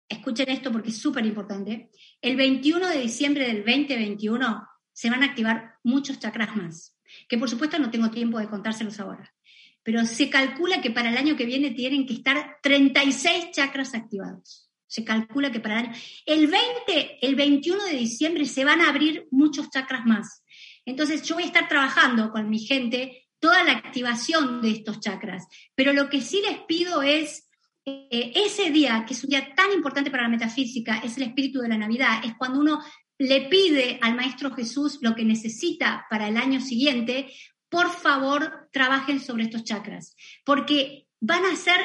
[0.09, 1.90] escuchen esto porque es súper importante,
[2.22, 6.96] el 21 de diciembre del 2021 se van a activar muchos chakras más,
[7.29, 9.35] que por supuesto no tengo tiempo de contárselos ahora,
[9.83, 14.70] pero se calcula que para el año que viene tienen que estar 36 chakras activados.
[14.87, 15.96] Se calcula que para el año...
[16.24, 20.42] El 20, el 21 de diciembre se van a abrir muchos chakras más.
[20.87, 25.46] Entonces yo voy a estar trabajando con mi gente toda la activación de estos chakras.
[25.74, 27.46] Pero lo que sí les pido es,
[27.85, 31.61] eh, ese día, que es un día tan importante para la metafísica, es el espíritu
[31.61, 32.83] de la Navidad, es cuando uno
[33.18, 37.35] le pide al Maestro Jesús lo que necesita para el año siguiente,
[37.68, 41.76] por favor, trabajen sobre estos chakras, porque van a ser,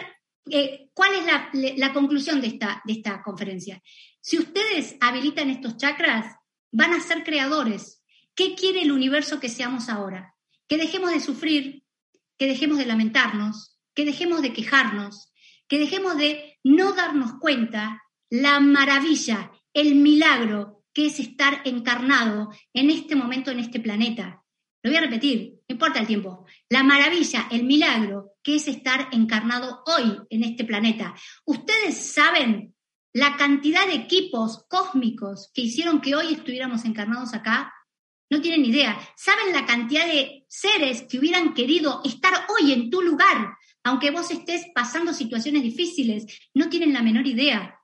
[0.50, 3.84] eh, ¿cuál es la, conclusión de esta, de esta conferencia?
[4.22, 6.38] Si ustedes habilitan estos chakras,
[6.72, 8.02] van a ser creadores.
[8.34, 10.38] ¿Qué quiere el universo que seamos ahora?
[10.70, 11.84] Que dejemos de sufrir,
[12.38, 15.34] que dejemos de lamentarnos, que dejemos de quejarnos,
[15.68, 22.90] que dejemos de no darnos cuenta la maravilla, el milagro que es estar encarnado en
[22.90, 24.44] este momento en este planeta.
[24.82, 26.46] Lo voy a repetir, no importa el tiempo.
[26.70, 31.14] La maravilla, el milagro que es estar encarnado hoy en este planeta.
[31.46, 32.74] Ustedes saben
[33.14, 37.74] la cantidad de equipos cósmicos que hicieron que hoy estuviéramos encarnados acá.
[38.30, 39.00] No tienen idea.
[39.16, 43.58] ¿Saben la cantidad de seres que hubieran querido estar hoy en tu lugar?
[43.84, 47.76] Aunque vos estés pasando situaciones difíciles, no tienen la menor idea.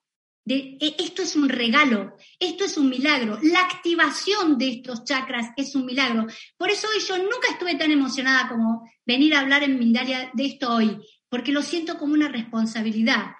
[0.47, 3.39] De, e, esto es un regalo, esto es un milagro.
[3.41, 6.27] La activación de estos chakras es un milagro.
[6.57, 10.45] Por eso hoy yo nunca estuve tan emocionada como venir a hablar en Mindalia de
[10.45, 13.31] esto hoy, porque lo siento como una responsabilidad,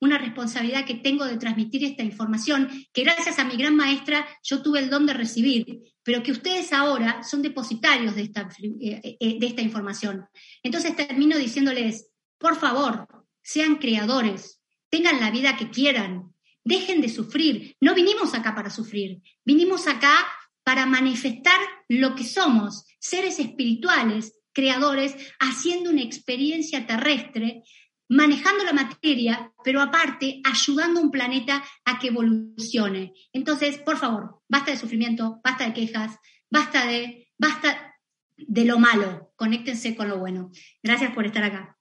[0.00, 4.62] una responsabilidad que tengo de transmitir esta información, que gracias a mi gran maestra yo
[4.62, 8.48] tuve el don de recibir, pero que ustedes ahora son depositarios de esta,
[8.80, 10.26] eh, eh, de esta información.
[10.62, 13.08] Entonces termino diciéndoles, por favor,
[13.42, 17.76] sean creadores, tengan la vida que quieran, Dejen de sufrir.
[17.80, 19.20] No vinimos acá para sufrir.
[19.44, 20.26] Vinimos acá
[20.62, 27.62] para manifestar lo que somos, seres espirituales, creadores, haciendo una experiencia terrestre,
[28.08, 33.12] manejando la materia, pero aparte ayudando a un planeta a que evolucione.
[33.32, 36.18] Entonces, por favor, basta de sufrimiento, basta de quejas,
[36.50, 37.94] basta de, basta
[38.36, 40.50] de lo malo, conéctense con lo bueno.
[40.82, 41.78] Gracias por estar acá.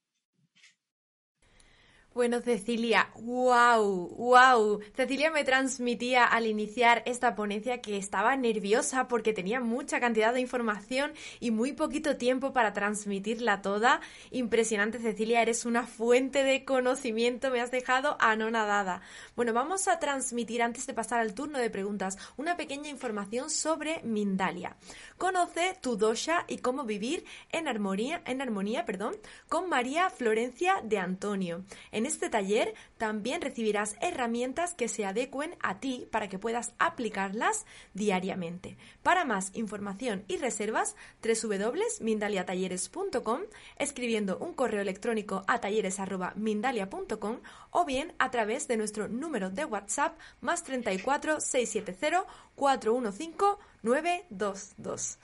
[2.13, 4.80] Bueno, Cecilia, wow, wow.
[4.95, 10.39] Cecilia me transmitía al iniciar esta ponencia que estaba nerviosa porque tenía mucha cantidad de
[10.39, 13.99] información y muy poquito tiempo para transmitirla toda.
[14.30, 19.02] Impresionante, Cecilia, eres una fuente de conocimiento, me has dejado anonadada.
[19.36, 24.04] Bueno, vamos a transmitir antes de pasar al turno de preguntas una pequeña información sobre
[24.04, 24.76] Mindalia.
[25.17, 29.15] Conoce tu dosha y cómo vivir en armonía, en armonía, perdón,
[29.49, 31.63] con María Florencia de Antonio.
[32.06, 38.78] Este taller también recibirás herramientas que se adecuen a ti para que puedas aplicarlas diariamente.
[39.02, 43.42] Para más información y reservas, www.mindaliatalleres.com,
[43.78, 47.39] escribiendo un correo electrónico a talleres.mindalia.com
[47.72, 53.34] o bien a través de nuestro número de WhatsApp más 34 670 415
[53.82, 55.18] 922.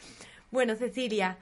[0.52, 1.38] Bueno, Cecilia,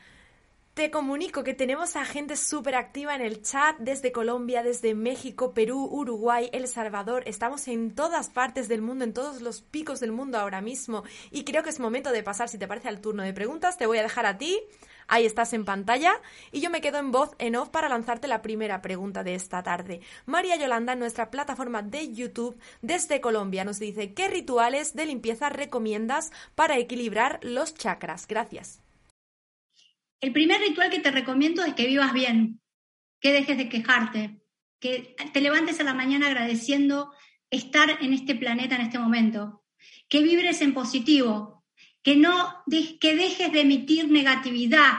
[0.78, 5.52] te comunico que tenemos a gente súper activa en el chat desde Colombia, desde México,
[5.52, 7.24] Perú, Uruguay, El Salvador.
[7.26, 11.04] Estamos en todas partes del mundo, en todos los picos del mundo ahora mismo.
[11.32, 13.80] Y creo que es momento de pasar, si te parece, al turno de preguntas.
[13.80, 14.62] Te voy a dejar a ti.
[15.08, 16.14] Ahí estás en pantalla.
[16.52, 19.64] Y yo me quedo en voz en off para lanzarte la primera pregunta de esta
[19.64, 20.02] tarde.
[20.28, 25.50] María Yolanda, en nuestra plataforma de YouTube desde Colombia, nos dice: ¿Qué rituales de limpieza
[25.50, 28.28] recomiendas para equilibrar los chakras?
[28.28, 28.87] Gracias.
[30.20, 32.60] El primer ritual que te recomiendo es que vivas bien,
[33.20, 34.42] que dejes de quejarte,
[34.80, 37.12] que te levantes a la mañana agradeciendo
[37.50, 39.64] estar en este planeta en este momento,
[40.10, 41.66] que vibres en positivo,
[42.04, 42.64] que no
[43.00, 44.94] que dejes de emitir negatividad,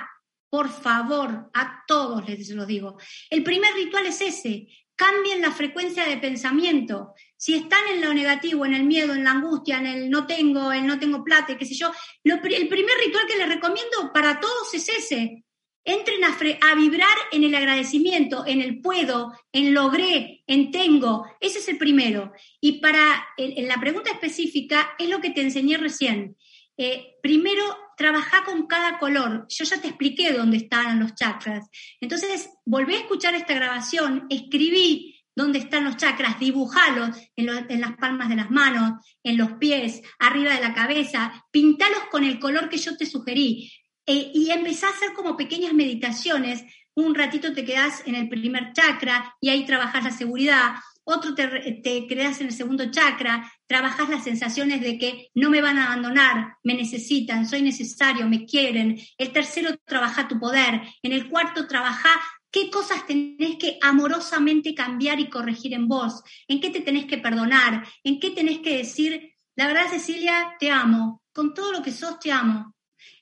[0.51, 2.99] por favor, a todos les lo digo.
[3.31, 7.15] El primer ritual es ese, cambien la frecuencia de pensamiento.
[7.39, 10.73] Si están en lo negativo, en el miedo, en la angustia, en el no tengo,
[10.73, 11.93] el no tengo plata, qué sé yo,
[12.25, 15.45] el primer ritual que les recomiendo para todos es ese.
[15.85, 21.25] Entren a, vibrar en el agradecimiento, en el puedo, en logré, en tengo.
[21.41, 22.33] Ese es el primero.
[22.61, 26.37] Y para en, la pregunta específica es lo que te enseñé recién.
[26.77, 27.65] Eh, primero,
[27.97, 29.47] trabaja con cada color.
[29.49, 31.69] Yo ya te expliqué dónde están los chakras.
[32.01, 38.29] Entonces, volví a escuchar esta grabación, escribí dónde están los chakras, dibujalos en, las palmas
[38.29, 42.77] de las manos, en los pies, arriba de la cabeza, pintalos con el color que
[42.77, 43.73] yo te sugerí.
[44.05, 46.65] Eh, y empezá a hacer como pequeñas meditaciones.
[46.95, 50.75] Un ratito te quedas en el primer chakra y ahí trabajas la seguridad
[51.11, 51.47] otro te,
[51.83, 55.87] te, creas en el segundo chakra, trabajas las sensaciones de que no me van a
[55.87, 58.99] abandonar, me necesitan, soy necesario, me quieren.
[59.17, 60.83] El tercero trabaja tu poder.
[61.03, 62.11] En el cuarto trabaja
[62.51, 67.19] qué cosas tenés que amorosamente cambiar y corregir en vos, en qué te tenés que
[67.19, 71.93] perdonar, en qué tenés que decir, la verdad Cecilia, te amo, con todo lo que
[71.93, 72.75] sos te amo.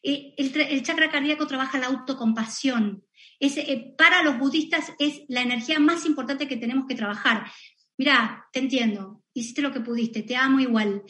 [0.03, 3.05] Eh, el, chakra cardíaco trabaja la autocompasión.
[3.41, 7.51] Eh, para los budistas es la energía más importante que tenemos que trabajar.
[7.99, 11.03] mira, te entiendo, hiciste lo que pudiste, te amo igual.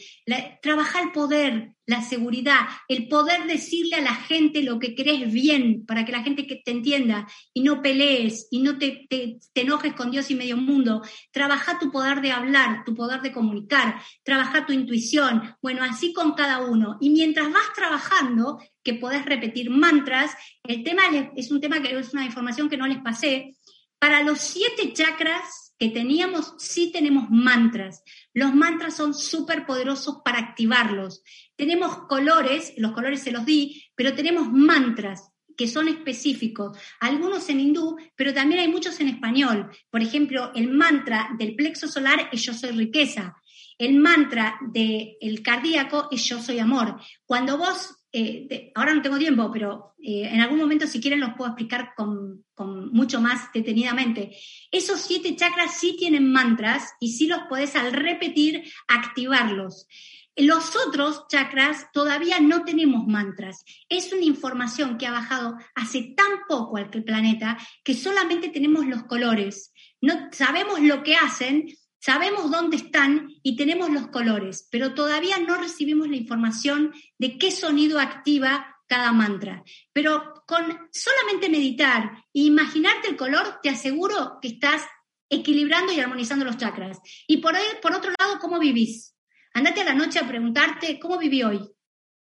[0.61, 5.85] trabaja el poder, la seguridad, el poder decirle a la gente lo que crees bien
[5.85, 9.07] para que la gente que te entienda y no pelees y no te,
[9.55, 11.01] enojes con Dios y medio mundo.
[11.31, 15.55] Trabaja tu poder de hablar, tu poder de comunicar, trabaja tu intuición.
[15.61, 16.97] Bueno, así con cada uno.
[16.99, 20.31] Y mientras vas trabajando, que podés repetir mantras,
[20.63, 21.03] el tema
[21.35, 23.55] es un tema que es una información que no les pasé.
[23.99, 28.03] Para los siete chakras, que teníamos, sí tenemos mantras.
[28.33, 31.23] Los mantras son súper poderosos para activarlos.
[31.55, 37.59] Tenemos colores, los colores se los di, pero tenemos mantras que son específicos, algunos en
[37.59, 39.71] hindú, pero también hay muchos en español.
[39.89, 43.35] Por ejemplo, el mantra del plexo solar es yo soy riqueza.
[43.79, 46.99] El mantra del cardíaco es yo soy amor.
[47.25, 51.33] Cuando vos eh, ahora no tengo tiempo, pero eh, en algún momento si quieren los
[51.33, 52.45] puedo explicar con,
[52.91, 54.35] mucho más detenidamente.
[54.71, 59.87] Esos siete chakras sí tienen mantras y sí los podés al repetir activarlos.
[60.35, 63.63] Los otros chakras todavía no tenemos mantras.
[63.89, 69.03] Es una información que ha bajado hace tan poco al planeta que solamente tenemos los
[69.03, 69.73] colores.
[70.01, 71.67] No sabemos lo que hacen,
[71.99, 77.51] Sabemos dónde están y tenemos los colores, pero todavía no recibimos la información de qué
[77.51, 79.63] sonido activa cada mantra.
[79.93, 84.83] Pero con solamente meditar e imaginarte el color, te aseguro que estás
[85.29, 86.99] equilibrando y armonizando los chakras.
[87.27, 89.15] Y por, por otro lado, ¿cómo vivís?
[89.53, 91.59] Andate a la noche a preguntarte, ¿cómo viví hoy?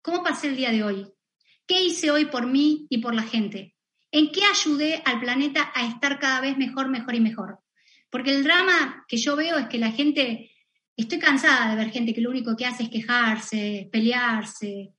[0.02, 1.06] ¿Cómo pasé el día de hoy?
[1.66, 3.76] ¿Qué hice hoy por mí y por la gente?
[4.10, 7.60] ¿En qué ayudé al planeta a estar cada vez mejor, mejor y mejor?
[8.16, 10.50] Porque el drama que yo veo es que la gente,
[10.96, 14.94] estoy cansada de ver gente que lo único que hace es quejarse, pelearse,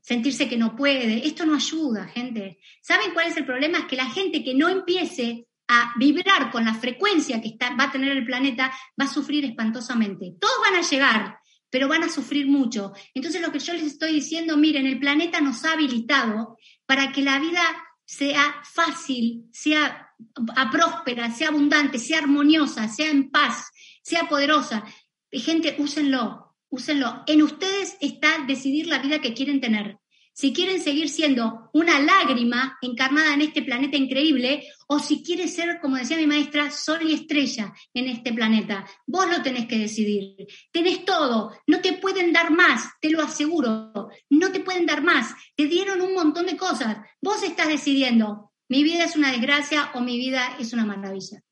[0.00, 1.26] sentirse que no puede.
[1.26, 2.60] Esto no ayuda, gente.
[2.80, 3.78] ¿Saben cuál es el problema?
[3.78, 7.90] Es que la gente que no empiece a vibrar con la frecuencia que va a
[7.90, 10.36] tener el planeta va a sufrir espantosamente.
[10.40, 11.40] Todos van a llegar,
[11.70, 12.92] pero van a sufrir mucho.
[13.14, 16.56] Entonces lo que yo les estoy diciendo, miren, el planeta nos ha habilitado
[16.86, 17.62] para que la vida
[18.04, 20.09] sea fácil, sea
[20.56, 23.70] a próspera, sea abundante, sea armoniosa, sea en paz,
[24.02, 24.84] sea poderosa.
[25.30, 27.22] Gente, úsenlo, úsenlo.
[27.26, 29.98] En ustedes está decidir la vida que quieren tener.
[30.32, 35.80] Si quieren seguir siendo una lágrima encarnada en este planeta increíble, o si quieren ser,
[35.80, 38.86] como decía mi maestra, sol y estrella en este planeta.
[39.06, 40.46] Vos lo tenés que decidir.
[40.72, 44.08] Tenés todo, no te pueden dar más, te lo aseguro.
[44.30, 45.34] No te pueden dar más.
[45.56, 46.96] Te dieron un montón de cosas.
[47.20, 51.42] Vos estás decidiendo mi vida es una desgracia o mi vida es una maravilla.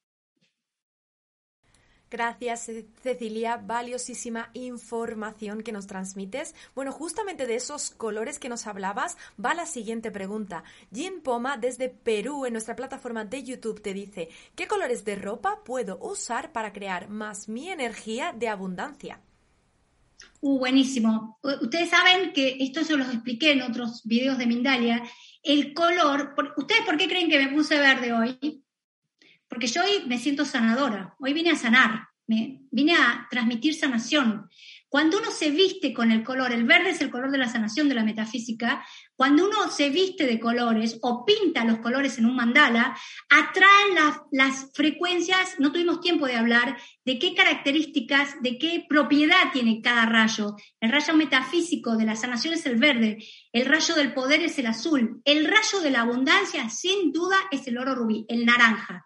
[2.08, 2.70] Gracias,
[3.02, 3.56] Cecilia.
[3.56, 6.54] Valiosísima información que nos transmites.
[6.76, 10.62] Bueno, justamente de esos colores que nos hablabas, va la siguiente pregunta.
[10.94, 15.64] Jim Poma, desde Perú, en nuestra plataforma de YouTube, te dice: ¿Qué colores de ropa
[15.64, 19.20] puedo usar para crear más mi energía de abundancia?
[20.40, 21.38] Uh, buenísimo.
[21.42, 25.02] Ustedes saben que esto se los expliqué en otros videos de Mindalia.
[25.42, 28.62] El color, ¿ustedes por qué creen que me puse verde hoy?
[29.48, 31.14] Porque yo hoy me siento sanadora.
[31.18, 34.48] Hoy vine a sanar, me, vine a transmitir sanación.
[34.88, 37.90] Cuando uno se viste con el color, el verde es el color de la sanación
[37.90, 38.86] de la metafísica,
[39.16, 42.96] cuando uno se viste de colores o pinta los colores en un mandala,
[43.28, 43.94] atraen
[44.30, 50.06] las, frecuencias, no tuvimos tiempo de hablar de qué características, de qué propiedad tiene cada
[50.06, 50.56] rayo.
[50.80, 53.18] El rayo metafísico de la sanación es el verde,
[53.52, 57.66] el rayo del poder es el azul, el rayo de la abundancia sin duda es
[57.66, 59.04] el oro rubí, el naranja.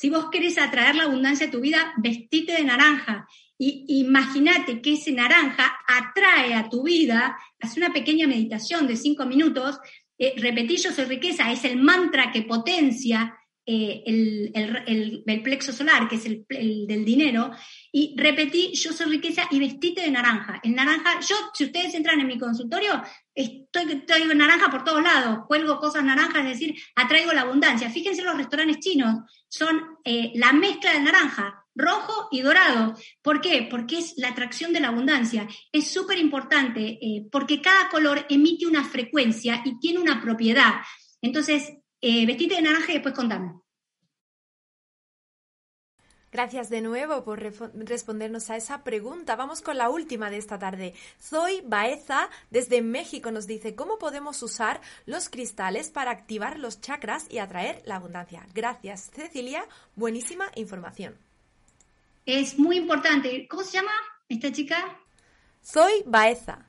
[0.00, 3.28] Si vos querés atraer la abundancia a tu vida, vestite de naranja.
[3.58, 9.26] Y imagínate que ese naranja atrae a tu vida, haz una pequeña meditación de cinco
[9.26, 9.78] minutos,
[10.16, 13.36] eh, repetí yo soy riqueza, es el mantra que potencia
[13.66, 17.50] eh, el, plexo solar, que es el, del dinero,
[17.92, 20.60] y repetí yo soy riqueza y vestite de naranja.
[20.64, 23.02] El naranja, yo, si ustedes entran en mi consultorio,
[23.34, 27.90] estoy, estoy naranja por todos lados, cuelgo cosas naranjas, es decir, atraigo la abundancia.
[27.90, 29.16] Fíjense los restaurantes chinos,
[29.48, 32.94] son eh, la mezcla de naranja, rojo y dorado.
[33.22, 33.66] ¿Por qué?
[33.70, 35.48] Porque es la atracción de la abundancia.
[35.72, 40.74] Es súper importante eh, porque cada color emite una frecuencia y tiene una propiedad.
[41.22, 43.52] Entonces, eh, vestite de naranja y después contame.
[46.32, 49.34] Gracias de nuevo por respondernos a esa pregunta.
[49.34, 50.94] Vamos con la última de esta tarde.
[51.20, 57.26] Zoe Baeza desde México nos dice cómo podemos usar los cristales para activar los chakras
[57.28, 58.46] y atraer la abundancia.
[58.54, 59.64] Gracias, Cecilia.
[59.96, 61.16] Buenísima información.
[62.26, 63.48] Es muy importante.
[63.48, 63.92] ¿Cómo se llama
[64.28, 64.98] esta chica?
[65.62, 66.64] Soy Baeza.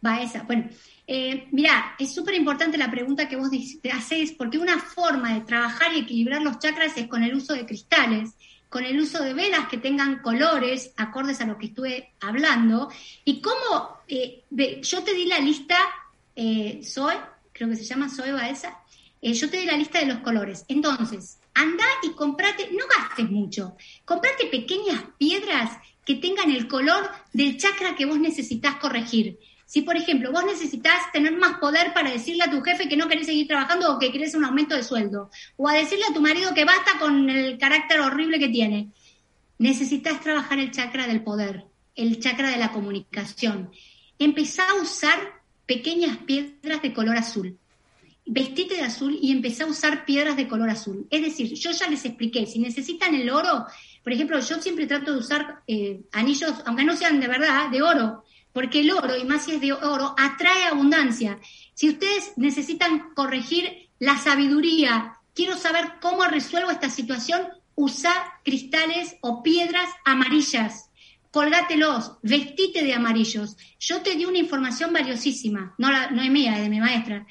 [0.00, 0.42] Baeza.
[0.42, 0.68] Bueno,
[1.06, 3.50] eh, mira, es súper importante la pregunta que vos
[3.82, 7.54] te haces, porque una forma de trabajar y equilibrar los chakras es con el uso
[7.54, 8.34] de cristales.
[8.72, 12.88] con el uso de velas que tengan colores acordes a lo que estuve hablando.
[13.22, 14.44] Y cómo, eh,
[14.80, 15.76] yo te di la lista,
[16.34, 17.14] eh, Zoe,
[17.52, 18.78] creo que se llama Zoe Baeza,
[19.20, 20.64] eh, yo te di la lista de los colores.
[20.68, 23.76] Entonces, anda y comprate, no gastes mucho,
[24.06, 25.76] comprate pequeñas piedras
[26.06, 29.38] que tengan el color del chakra que vos necesitas corregir.
[29.72, 33.08] Si, por ejemplo, vos necesitas tener más poder para decirle a tu jefe que no
[33.08, 36.20] querés seguir trabajando o que querés un aumento de sueldo, o a decirle a tu
[36.20, 38.90] marido que basta con el carácter horrible que tiene,
[39.56, 41.64] necesitas trabajar el chakra del poder,
[41.94, 43.70] el chakra de la comunicación.
[44.18, 47.56] Empezá a usar pequeñas piedras de color azul.
[48.26, 51.06] Vestite de azul y empezá a usar piedras de color azul.
[51.08, 53.64] Es decir, yo ya les expliqué, si necesitan el oro,
[54.04, 57.80] por ejemplo, yo siempre trato de usar eh, anillos, aunque no sean de verdad, de
[57.80, 61.38] oro, porque el oro, y más si es de oro, atrae abundancia.
[61.74, 67.42] Si ustedes necesitan corregir la sabiduría, quiero saber cómo resuelvo esta situación,
[67.74, 68.12] usa
[68.44, 70.90] cristales o piedras amarillas.
[71.30, 73.56] Colgátelos, vestite de amarillos.
[73.78, 77.26] Yo te di una información valiosísima, no, la, es mía, es de mi maestra.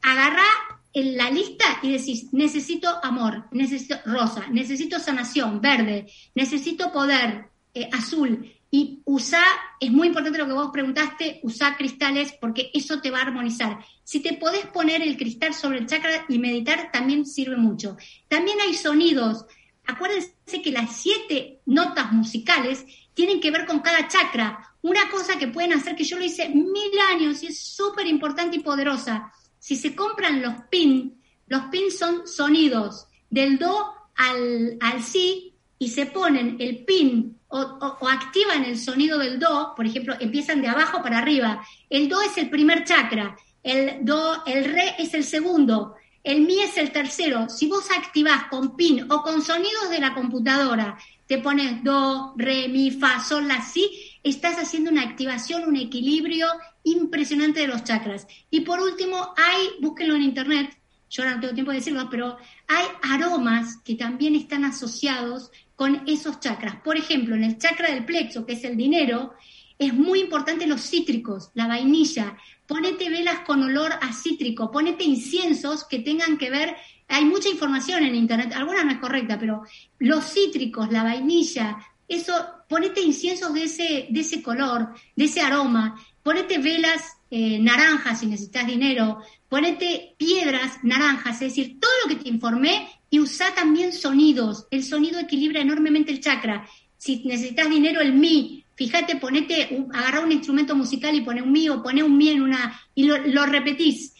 [0.00, 0.46] Agarrá
[0.94, 7.90] en la lista y decís, necesito amor, necesito rosa, necesito sanación, verde, necesito poder, eh,
[7.92, 9.42] azul, y usa,
[9.78, 13.78] es muy importante lo que vos preguntaste, usa cristales porque eso te va a armonizar.
[14.02, 17.96] Si te podés poner el cristal sobre el chakra y meditar, también sirve mucho.
[18.28, 19.46] También hay sonidos.
[19.86, 22.84] Acuérdense que las siete notas musicales
[23.14, 24.74] tienen que ver con cada chakra.
[24.82, 28.56] Una cosa que pueden hacer, que yo lo hice mil años y es súper importante
[28.56, 29.32] y poderosa.
[29.58, 35.53] Si se compran los pin, los pins son sonidos del do al, al si
[35.84, 40.68] y se ponen el pin o, activan el sonido del do, por ejemplo, empiezan de
[40.68, 41.62] abajo para arriba.
[41.90, 46.58] El do es el primer chakra, el do, el re es el segundo, el mi
[46.60, 47.50] es el tercero.
[47.50, 52.66] Si vos activás con pin o con sonidos de la computadora, te pones do, re,
[52.68, 53.90] mi, fa, sol, la, si,
[54.22, 56.48] estás haciendo una activación, un equilibrio
[56.82, 58.26] impresionante de los chakras.
[58.50, 60.78] Y por último, hay, búsquenlo en internet,
[61.14, 66.02] yo ahora no tengo tiempo de decirlo, pero hay aromas que también están asociados con
[66.06, 66.76] esos chakras.
[66.76, 69.34] Por ejemplo, en el chakra del plexo, que es el dinero,
[69.78, 72.36] es muy importante los cítricos, la vainilla.
[72.66, 76.76] Ponete velas con olor a cítrico, ponete inciensos que tengan que ver,
[77.08, 79.62] hay mucha información en internet, alguna no es correcta, pero
[79.98, 81.76] los cítricos, la vainilla,
[82.08, 82.32] eso,
[82.68, 88.26] ponete inciensos de ese, de ese color, de ese aroma, ponete velas eh, naranjas si
[88.26, 89.18] necesitas dinero,
[89.48, 94.66] ponete piedras naranjas, es decir, todo lo que te informé y usa también sonidos.
[94.72, 96.68] El sonido equilibra enormemente el chakra.
[96.96, 98.64] Si necesitas dinero, el mi.
[98.74, 102.42] Fíjate, ponete, agarra un instrumento musical y pone un mi o pone un mi en
[102.42, 104.14] una y lo, repetís.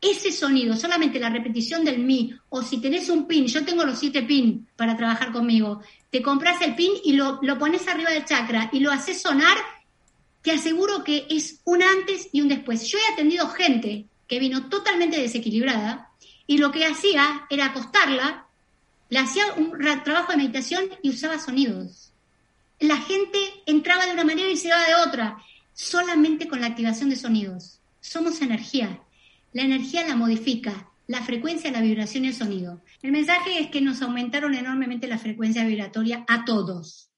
[0.00, 3.98] Ese sonido, solamente la repetición del mi, o si tenés un pin, yo tengo los
[3.98, 8.24] siete pin para trabajar conmigo, te compras el pin y lo, lo pones arriba del
[8.24, 9.58] chakra y lo haces sonar,
[10.40, 12.86] te aseguro que es un antes y un después.
[12.88, 16.07] Yo he atendido gente que vino totalmente desequilibrada,
[16.48, 18.46] y lo que hacía era acostarla,
[19.10, 22.14] le hacía un trabajo de meditación y usaba sonidos.
[22.80, 25.36] La gente entraba de una manera y se iba de otra,
[25.74, 27.80] solamente con la activación de sonidos.
[28.00, 28.98] Somos energía.
[29.52, 32.82] La energía la modifica, la frecuencia, la vibración y el sonido.
[33.02, 37.10] El mensaje es que nos aumentaron enormemente la frecuencia vibratoria a todos.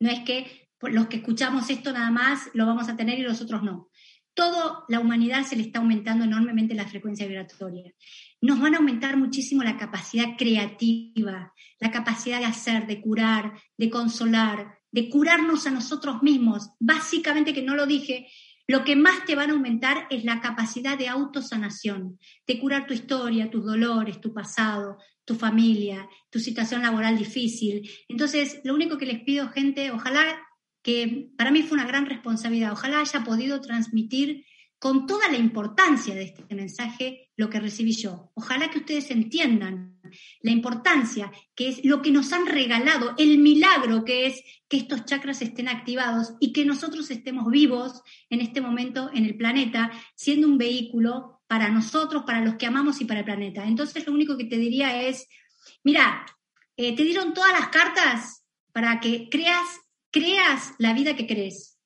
[0.00, 3.42] No es que los que escuchamos esto nada más lo vamos a tener y los
[3.42, 3.90] otros no.
[4.32, 7.92] Toda la humanidad se le está aumentando enormemente la frecuencia vibratoria
[8.40, 13.90] nos van a aumentar muchísimo la capacidad creativa, la capacidad de hacer, de curar, de
[13.90, 16.70] consolar, de curarnos a nosotros mismos.
[16.78, 18.28] Básicamente, que no lo dije,
[18.66, 22.94] lo que más te van a aumentar es la capacidad de autosanación, de curar tu
[22.94, 27.88] historia, tus dolores, tu pasado, tu familia, tu situación laboral difícil.
[28.08, 30.38] Entonces, lo único que les pido, gente, ojalá
[30.82, 34.44] que para mí fue una gran responsabilidad, ojalá haya podido transmitir
[34.78, 38.30] con toda la importancia de este mensaje lo que recibí yo.
[38.34, 39.98] Ojalá que ustedes entiendan
[40.40, 45.04] la importancia que es lo que nos han regalado, el milagro que es que estos
[45.04, 50.46] chakras estén activados y que nosotros estemos vivos en este momento en el planeta, siendo
[50.46, 53.64] un vehículo para nosotros, para los que amamos y para el planeta.
[53.64, 55.26] Entonces lo único que te diría es,
[55.82, 56.24] mira,
[56.76, 59.66] eh, te dieron todas las cartas para que creas,
[60.12, 61.77] creas la vida que crees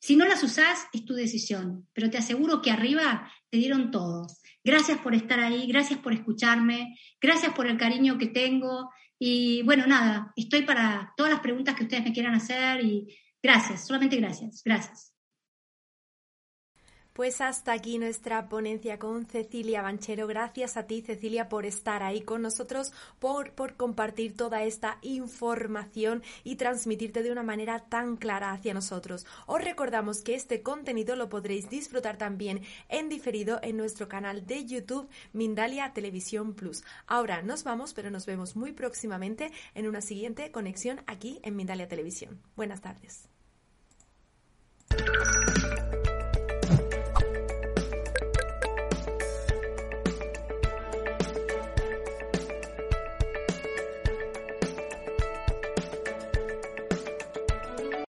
[0.00, 4.26] si no las usás, es tu decisión, pero te aseguro que arriba te dieron todo.
[4.64, 9.86] Gracias por estar ahí, gracias por escucharme, gracias por el cariño que tengo y bueno,
[9.86, 14.62] nada, estoy para todas las preguntas que ustedes me quieran hacer y gracias, solamente gracias,
[14.64, 15.09] gracias.
[17.20, 20.26] Pues hasta aquí nuestra ponencia con Cecilia Banchero.
[20.26, 26.22] Gracias a ti, Cecilia, por estar ahí con nosotros, por, por compartir toda esta información
[26.44, 29.26] y transmitirte de una manera tan clara hacia nosotros.
[29.44, 34.64] Os recordamos que este contenido lo podréis disfrutar también en diferido en nuestro canal de
[34.64, 36.84] YouTube Mindalia Televisión Plus.
[37.06, 41.86] Ahora nos vamos, pero nos vemos muy próximamente en una siguiente conexión aquí en Mindalia
[41.86, 42.40] Televisión.
[42.56, 43.28] Buenas tardes.